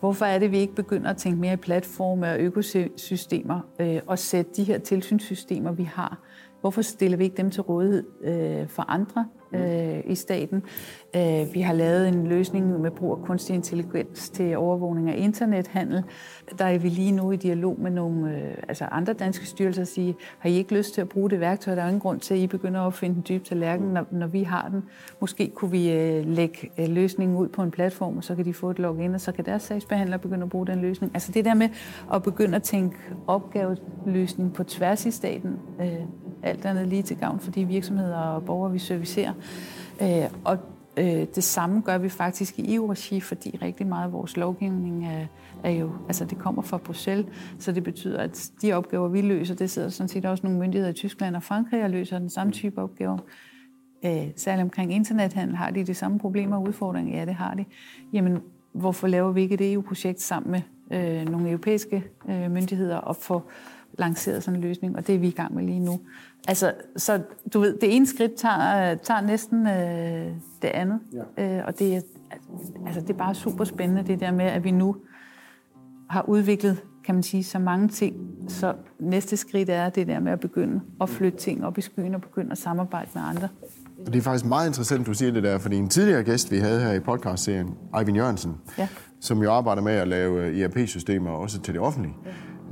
Hvorfor 0.00 0.24
er 0.24 0.38
det, 0.38 0.50
vi 0.50 0.58
ikke 0.58 0.74
begynder 0.74 1.10
at 1.10 1.16
tænke 1.16 1.40
mere 1.40 1.52
i 1.52 1.56
platforme 1.56 2.30
og 2.30 2.38
økosystemer 2.38 3.60
øh, 3.80 4.00
og 4.06 4.18
sætte 4.18 4.50
de 4.56 4.64
her 4.64 4.78
tilsynssystemer, 4.78 5.72
vi 5.72 5.84
har, 5.84 6.18
hvorfor 6.60 6.82
stiller 6.82 7.18
vi 7.18 7.24
ikke 7.24 7.36
dem 7.36 7.50
til 7.50 7.62
rådighed 7.62 8.04
øh, 8.24 8.68
for 8.68 8.82
andre 8.88 9.26
øh, 9.52 10.00
i 10.04 10.14
staten. 10.14 10.62
Øh, 11.16 11.54
vi 11.54 11.60
har 11.60 11.72
lavet 11.72 12.08
en 12.08 12.26
løsning 12.26 12.80
med 12.80 12.90
brug 12.90 13.18
af 13.18 13.24
kunstig 13.24 13.54
intelligens 13.54 14.30
til 14.30 14.56
overvågning 14.56 15.10
af 15.10 15.14
internethandel. 15.18 16.02
Der 16.58 16.64
er 16.64 16.78
vi 16.78 16.88
lige 16.88 17.12
nu 17.12 17.32
i 17.32 17.36
dialog 17.36 17.80
med 17.80 17.90
nogle 17.90 18.36
øh, 18.36 18.54
altså 18.68 18.84
andre 18.84 19.12
danske 19.12 19.46
styrelser 19.46 19.82
og 19.82 19.88
sige, 19.88 20.14
har 20.38 20.50
I 20.50 20.52
ikke 20.52 20.74
lyst 20.74 20.94
til 20.94 21.00
at 21.00 21.08
bruge 21.08 21.30
det 21.30 21.40
værktøj? 21.40 21.74
Der 21.74 21.82
er 21.82 21.86
ingen 21.86 22.00
grund 22.00 22.20
til, 22.20 22.34
at 22.34 22.40
I 22.40 22.46
begynder 22.46 22.80
at 22.80 22.94
finde 22.94 23.14
den 23.14 23.24
dybe 23.28 23.44
tallerken, 23.44 23.86
når, 23.86 24.06
når 24.10 24.26
vi 24.26 24.42
har 24.42 24.68
den. 24.68 24.82
Måske 25.20 25.52
kunne 25.54 25.70
vi 25.70 25.92
øh, 25.92 26.26
lægge 26.26 26.70
øh, 26.78 26.88
løsningen 26.88 27.36
ud 27.36 27.48
på 27.48 27.62
en 27.62 27.70
platform, 27.70 28.16
og 28.16 28.24
så 28.24 28.34
kan 28.34 28.44
de 28.44 28.54
få 28.54 28.70
et 28.70 28.78
login, 28.78 29.14
og 29.14 29.20
så 29.20 29.32
kan 29.32 29.44
deres 29.44 29.62
sagsbehandler 29.62 30.16
begynde 30.16 30.42
at 30.42 30.50
bruge 30.50 30.66
den 30.66 30.80
løsning. 30.80 31.12
Altså 31.14 31.32
det 31.32 31.44
der 31.44 31.54
med 31.54 31.68
at 32.14 32.22
begynde 32.22 32.56
at 32.56 32.62
tænke 32.62 32.96
opgaveløsning 33.26 34.52
på 34.52 34.64
tværs 34.64 35.06
i 35.06 35.10
staten, 35.10 35.56
øh, 35.80 35.92
alt 36.42 36.64
andet 36.64 36.86
lige 36.86 37.02
til 37.02 37.16
gavn 37.16 37.40
for 37.40 37.50
de 37.50 37.64
virksomheder 37.64 38.16
og 38.16 38.44
borgere, 38.44 38.72
vi 38.72 38.78
servicerer. 38.78 39.32
Øh, 40.02 40.30
og 40.44 40.58
øh, 40.96 41.26
det 41.34 41.44
samme 41.44 41.80
gør 41.80 41.98
vi 41.98 42.08
faktisk 42.08 42.58
i 42.58 42.74
EU-regi, 42.74 43.20
fordi 43.20 43.58
rigtig 43.62 43.86
meget 43.86 44.04
af 44.04 44.12
vores 44.12 44.36
lovgivning 44.36 45.06
er, 45.06 45.26
er 45.64 45.70
jo, 45.70 45.92
altså 46.06 46.24
det 46.24 46.38
kommer 46.38 46.62
fra 46.62 46.76
Bruxelles, 46.76 47.26
så 47.58 47.72
det 47.72 47.84
betyder, 47.84 48.20
at 48.20 48.50
de 48.62 48.72
opgaver, 48.72 49.08
vi 49.08 49.20
løser, 49.20 49.54
det 49.54 49.70
sidder 49.70 49.88
sådan 49.88 50.08
set 50.08 50.24
også 50.24 50.46
nogle 50.46 50.58
myndigheder 50.58 50.90
i 50.90 50.94
Tyskland 50.94 51.36
og 51.36 51.42
Frankrig 51.42 51.84
og 51.84 51.90
løser 51.90 52.18
den 52.18 52.30
samme 52.30 52.52
type 52.52 52.82
opgaver. 52.82 53.18
Øh, 54.04 54.26
særligt 54.36 54.62
omkring 54.62 54.92
internethandel 54.92 55.56
har 55.56 55.70
de 55.70 55.84
de 55.84 55.94
samme 55.94 56.18
problemer 56.18 56.56
og 56.56 56.62
udfordringer. 56.62 57.18
Ja, 57.18 57.24
det 57.24 57.34
har 57.34 57.54
de. 57.54 57.64
Jamen, 58.12 58.38
hvorfor 58.72 59.06
laver 59.06 59.32
vi 59.32 59.42
ikke 59.42 59.54
et 59.54 59.72
EU-projekt 59.72 60.20
sammen 60.20 60.50
med 60.50 60.60
øh, 60.98 61.28
nogle 61.28 61.48
europæiske 61.48 62.04
øh, 62.28 62.50
myndigheder 62.50 62.96
og 62.96 63.16
få 63.16 63.42
lanceret 63.98 64.42
sådan 64.42 64.60
en 64.60 64.64
løsning, 64.64 64.96
og 64.96 65.06
det 65.06 65.14
er 65.14 65.18
vi 65.18 65.28
i 65.28 65.30
gang 65.30 65.54
med 65.54 65.64
lige 65.64 65.80
nu. 65.80 66.00
Altså, 66.48 66.72
så 66.96 67.20
du 67.54 67.60
ved, 67.60 67.78
det 67.80 67.96
ene 67.96 68.06
skridt 68.06 68.34
tager, 68.34 68.94
tager 68.94 69.20
næsten 69.20 69.66
øh, 69.66 70.32
det 70.62 70.68
andet, 70.68 71.00
ja. 71.38 71.58
øh, 71.58 71.64
og 71.66 71.78
det 71.78 71.96
er 71.96 72.00
altså, 72.86 73.00
det 73.00 73.10
er 73.10 73.14
bare 73.18 73.34
super 73.34 73.64
spændende, 73.64 74.02
det 74.06 74.20
der 74.20 74.30
med, 74.30 74.44
at 74.44 74.64
vi 74.64 74.70
nu 74.70 74.96
har 76.10 76.22
udviklet, 76.28 76.82
kan 77.04 77.14
man 77.14 77.22
sige, 77.22 77.44
så 77.44 77.58
mange 77.58 77.88
ting. 77.88 78.16
Så 78.48 78.74
næste 79.00 79.36
skridt 79.36 79.70
er 79.70 79.88
det 79.88 80.06
der 80.06 80.20
med 80.20 80.32
at 80.32 80.40
begynde 80.40 80.80
at 81.00 81.08
flytte 81.08 81.38
ting 81.38 81.64
op 81.64 81.78
i 81.78 81.80
skyen 81.80 82.14
og 82.14 82.20
begynde 82.20 82.50
at 82.52 82.58
samarbejde 82.58 83.10
med 83.14 83.22
andre. 83.22 83.48
Og 84.06 84.12
det 84.12 84.16
er 84.18 84.22
faktisk 84.22 84.44
meget 84.46 84.66
interessant, 84.66 85.06
du 85.06 85.14
siger 85.14 85.32
det 85.32 85.42
der, 85.42 85.58
fordi 85.58 85.76
en 85.76 85.88
tidligere 85.88 86.22
gæst, 86.22 86.50
vi 86.50 86.58
havde 86.58 86.80
her 86.80 86.92
i 86.92 87.00
podcastserien, 87.00 87.74
Eivind 87.98 88.16
Jørgensen, 88.16 88.56
Ja. 88.78 88.88
som 89.20 89.42
jo 89.42 89.52
arbejder 89.52 89.82
med 89.82 89.92
at 89.92 90.08
lave 90.08 90.60
ERP-systemer 90.62 91.30
også 91.30 91.60
til 91.60 91.74
det 91.74 91.80
offentlige, 91.82 92.14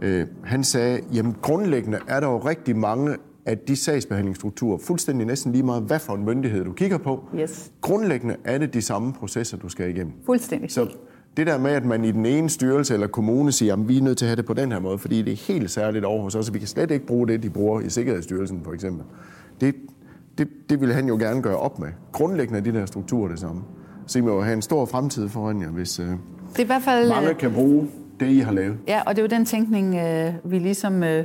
øh, 0.02 0.26
han 0.44 0.64
sagde, 0.64 1.00
jamen 1.12 1.37
grundlæggende 1.42 1.98
er 2.09 2.20
der 2.20 2.26
jo 2.29 2.38
rigtig 2.38 2.76
mange 2.76 3.16
af 3.47 3.59
de 3.59 3.77
sagsbehandlingsstrukturer, 3.77 4.79
fuldstændig 4.79 5.27
næsten 5.27 5.53
lige 5.53 5.63
meget, 5.63 5.83
hvad 5.83 5.99
for 5.99 6.13
en 6.13 6.25
myndighed 6.25 6.65
du 6.65 6.73
kigger 6.73 6.99
på. 6.99 7.25
Yes. 7.41 7.73
Grundlæggende 7.81 8.37
er 8.45 8.59
det 8.59 8.75
de 8.75 8.83
samme 8.83 9.13
processer, 9.13 9.57
du 9.57 9.69
skal 9.69 9.91
igennem. 9.91 10.13
Fuldstændig. 10.27 10.71
Så 10.71 10.89
det 11.37 11.47
der 11.47 11.59
med, 11.59 11.71
at 11.71 11.85
man 11.85 12.05
i 12.05 12.13
den 12.13 12.27
ene 12.27 12.49
styrelse 12.49 12.95
eller 12.95 13.07
kommune 13.07 13.53
siger, 13.53 13.73
at 13.73 13.89
vi 13.89 13.99
er 13.99 14.03
nødt 14.03 14.19
til 14.19 14.25
at 14.25 14.29
have 14.29 14.37
det 14.37 14.47
på 14.47 14.55
den 14.55 14.73
her 14.73 14.79
måde, 14.81 14.99
fordi 14.99 15.23
det 15.23 15.33
er 15.33 15.53
helt 15.53 15.71
særligt 15.71 16.05
over 16.05 16.23
hos 16.23 16.35
os, 16.35 16.49
og 16.49 16.55
vi 16.55 16.59
kan 16.59 16.69
slet 16.69 16.91
ikke 16.91 17.07
bruge 17.07 17.29
det, 17.29 17.43
de 17.43 17.51
bruger 17.51 17.81
i 17.81 17.91
Sikkerhedsstyrelsen 17.91 18.61
for 18.65 18.73
eksempel. 18.73 19.05
Det, 19.61 19.75
det, 20.39 20.49
det 20.71 20.81
vil 20.81 20.93
han 20.93 21.09
jo 21.09 21.17
gerne 21.17 21.43
gøre 21.43 21.57
op 21.57 21.79
med. 21.79 21.89
Grundlæggende 22.13 22.59
er 22.59 22.63
de 22.63 22.73
der 22.73 22.87
strukturer 22.87 23.29
det 23.29 23.39
samme. 23.39 23.63
Så 24.07 24.19
I 24.19 24.23
må 24.23 24.35
jo 24.35 24.43
have 24.43 24.55
en 24.55 24.63
stor 24.63 24.85
fremtid 24.85 25.29
foran 25.29 25.63
jer, 25.63 25.71
hvis 25.71 25.99
øh, 26.01 26.07
Det 26.07 26.17
er 26.59 26.63
i 26.63 26.67
hvert 26.67 26.83
fald... 26.83 27.09
mange 27.09 27.31
øh, 27.31 27.39
kan 27.39 27.53
bruge 27.53 27.89
det, 28.21 28.27
I 28.29 28.39
har 28.39 28.53
lavet. 28.53 28.77
Ja, 28.89 29.03
og 29.07 29.17
det 29.17 29.23
er 29.23 29.23
jo 29.23 29.37
den 29.39 29.45
tænkning, 29.45 29.95
øh, 29.95 30.33
vi 30.45 30.59
ligesom 30.59 31.03
øh, 31.03 31.25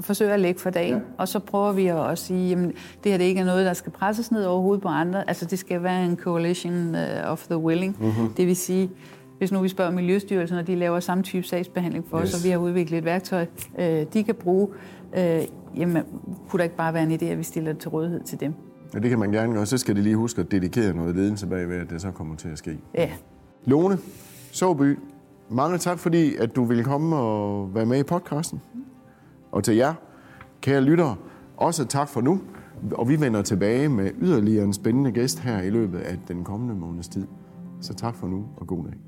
forsøger 0.00 0.34
at 0.34 0.40
lægge 0.40 0.60
for 0.60 0.70
dagen. 0.70 0.94
Ja. 0.94 1.00
Og 1.18 1.28
så 1.28 1.38
prøver 1.38 1.72
vi 1.72 1.86
at 1.86 2.10
at 2.10 2.18
sige, 2.18 2.52
at 2.52 2.58
det 3.04 3.12
her 3.12 3.18
det 3.18 3.24
ikke 3.24 3.40
er 3.40 3.44
noget, 3.44 3.66
der 3.66 3.72
skal 3.72 3.92
presses 3.92 4.32
ned 4.32 4.44
over 4.44 4.62
hovedet 4.62 4.82
på 4.82 4.88
andre. 4.88 5.28
Altså 5.28 5.44
det 5.44 5.58
skal 5.58 5.82
være 5.82 6.04
en 6.04 6.16
coalition 6.16 6.94
øh, 6.94 7.32
of 7.32 7.46
the 7.46 7.58
willing. 7.58 7.96
Mm-hmm. 8.00 8.34
Det 8.34 8.46
vil 8.46 8.56
sige, 8.56 8.90
hvis 9.38 9.52
nu 9.52 9.60
vi 9.60 9.68
spørger 9.68 9.90
Miljøstyrelsen, 9.90 10.58
og 10.58 10.66
de 10.66 10.74
laver 10.74 11.00
samme 11.00 11.24
type 11.24 11.46
sagsbehandling 11.46 12.04
for. 12.10 12.20
Yes. 12.20 12.34
os, 12.34 12.40
og 12.40 12.44
vi 12.44 12.50
har 12.50 12.58
udviklet 12.58 12.98
et 12.98 13.04
værktøj, 13.04 13.46
øh, 13.78 14.06
de 14.12 14.24
kan 14.24 14.34
bruge, 14.34 14.68
øh, 15.16 15.42
jamen 15.76 16.02
kunne 16.48 16.58
der 16.58 16.64
ikke 16.64 16.76
bare 16.76 16.94
være 16.94 17.02
en 17.02 17.12
idé, 17.12 17.24
at 17.24 17.38
vi 17.38 17.42
stiller 17.42 17.72
det 17.72 17.80
til 17.80 17.90
rådighed 17.90 18.20
til 18.20 18.40
dem? 18.40 18.54
Ja, 18.94 18.98
det 18.98 19.10
kan 19.10 19.18
man 19.18 19.32
gerne 19.32 19.52
gøre. 19.52 19.66
Så 19.66 19.78
skal 19.78 19.96
de 19.96 20.02
lige 20.02 20.16
huske 20.16 20.40
at 20.40 20.50
dedikere 20.50 20.94
noget 20.94 21.16
ledelse 21.16 21.46
bagved, 21.46 21.76
at 21.76 21.90
det 21.90 22.00
så 22.00 22.10
kommer 22.10 22.36
til 22.36 22.48
at 22.48 22.58
ske. 22.58 22.78
Ja, 22.94 23.10
Lone 23.64 23.98
Såby, 24.52 24.98
mange 25.50 25.78
tak, 25.78 25.98
fordi 25.98 26.36
at 26.36 26.56
du 26.56 26.64
ville 26.64 26.84
komme 26.84 27.16
og 27.16 27.74
være 27.74 27.86
med 27.86 27.98
i 27.98 28.02
podcasten. 28.02 28.60
Og 29.56 29.64
til 29.64 29.76
jer, 29.76 29.94
kære 30.60 30.80
lyttere, 30.80 31.16
også 31.56 31.84
tak 31.84 32.08
for 32.08 32.20
nu. 32.20 32.40
Og 32.92 33.08
vi 33.08 33.20
vender 33.20 33.42
tilbage 33.42 33.88
med 33.88 34.10
yderligere 34.20 34.64
en 34.64 34.72
spændende 34.72 35.12
gæst 35.12 35.38
her 35.38 35.62
i 35.62 35.70
løbet 35.70 35.98
af 35.98 36.18
den 36.28 36.44
kommende 36.44 36.74
måneds 36.74 37.08
tid. 37.08 37.26
Så 37.80 37.94
tak 37.94 38.14
for 38.14 38.26
nu, 38.26 38.44
og 38.56 38.66
god 38.66 38.84
dag. 38.84 39.05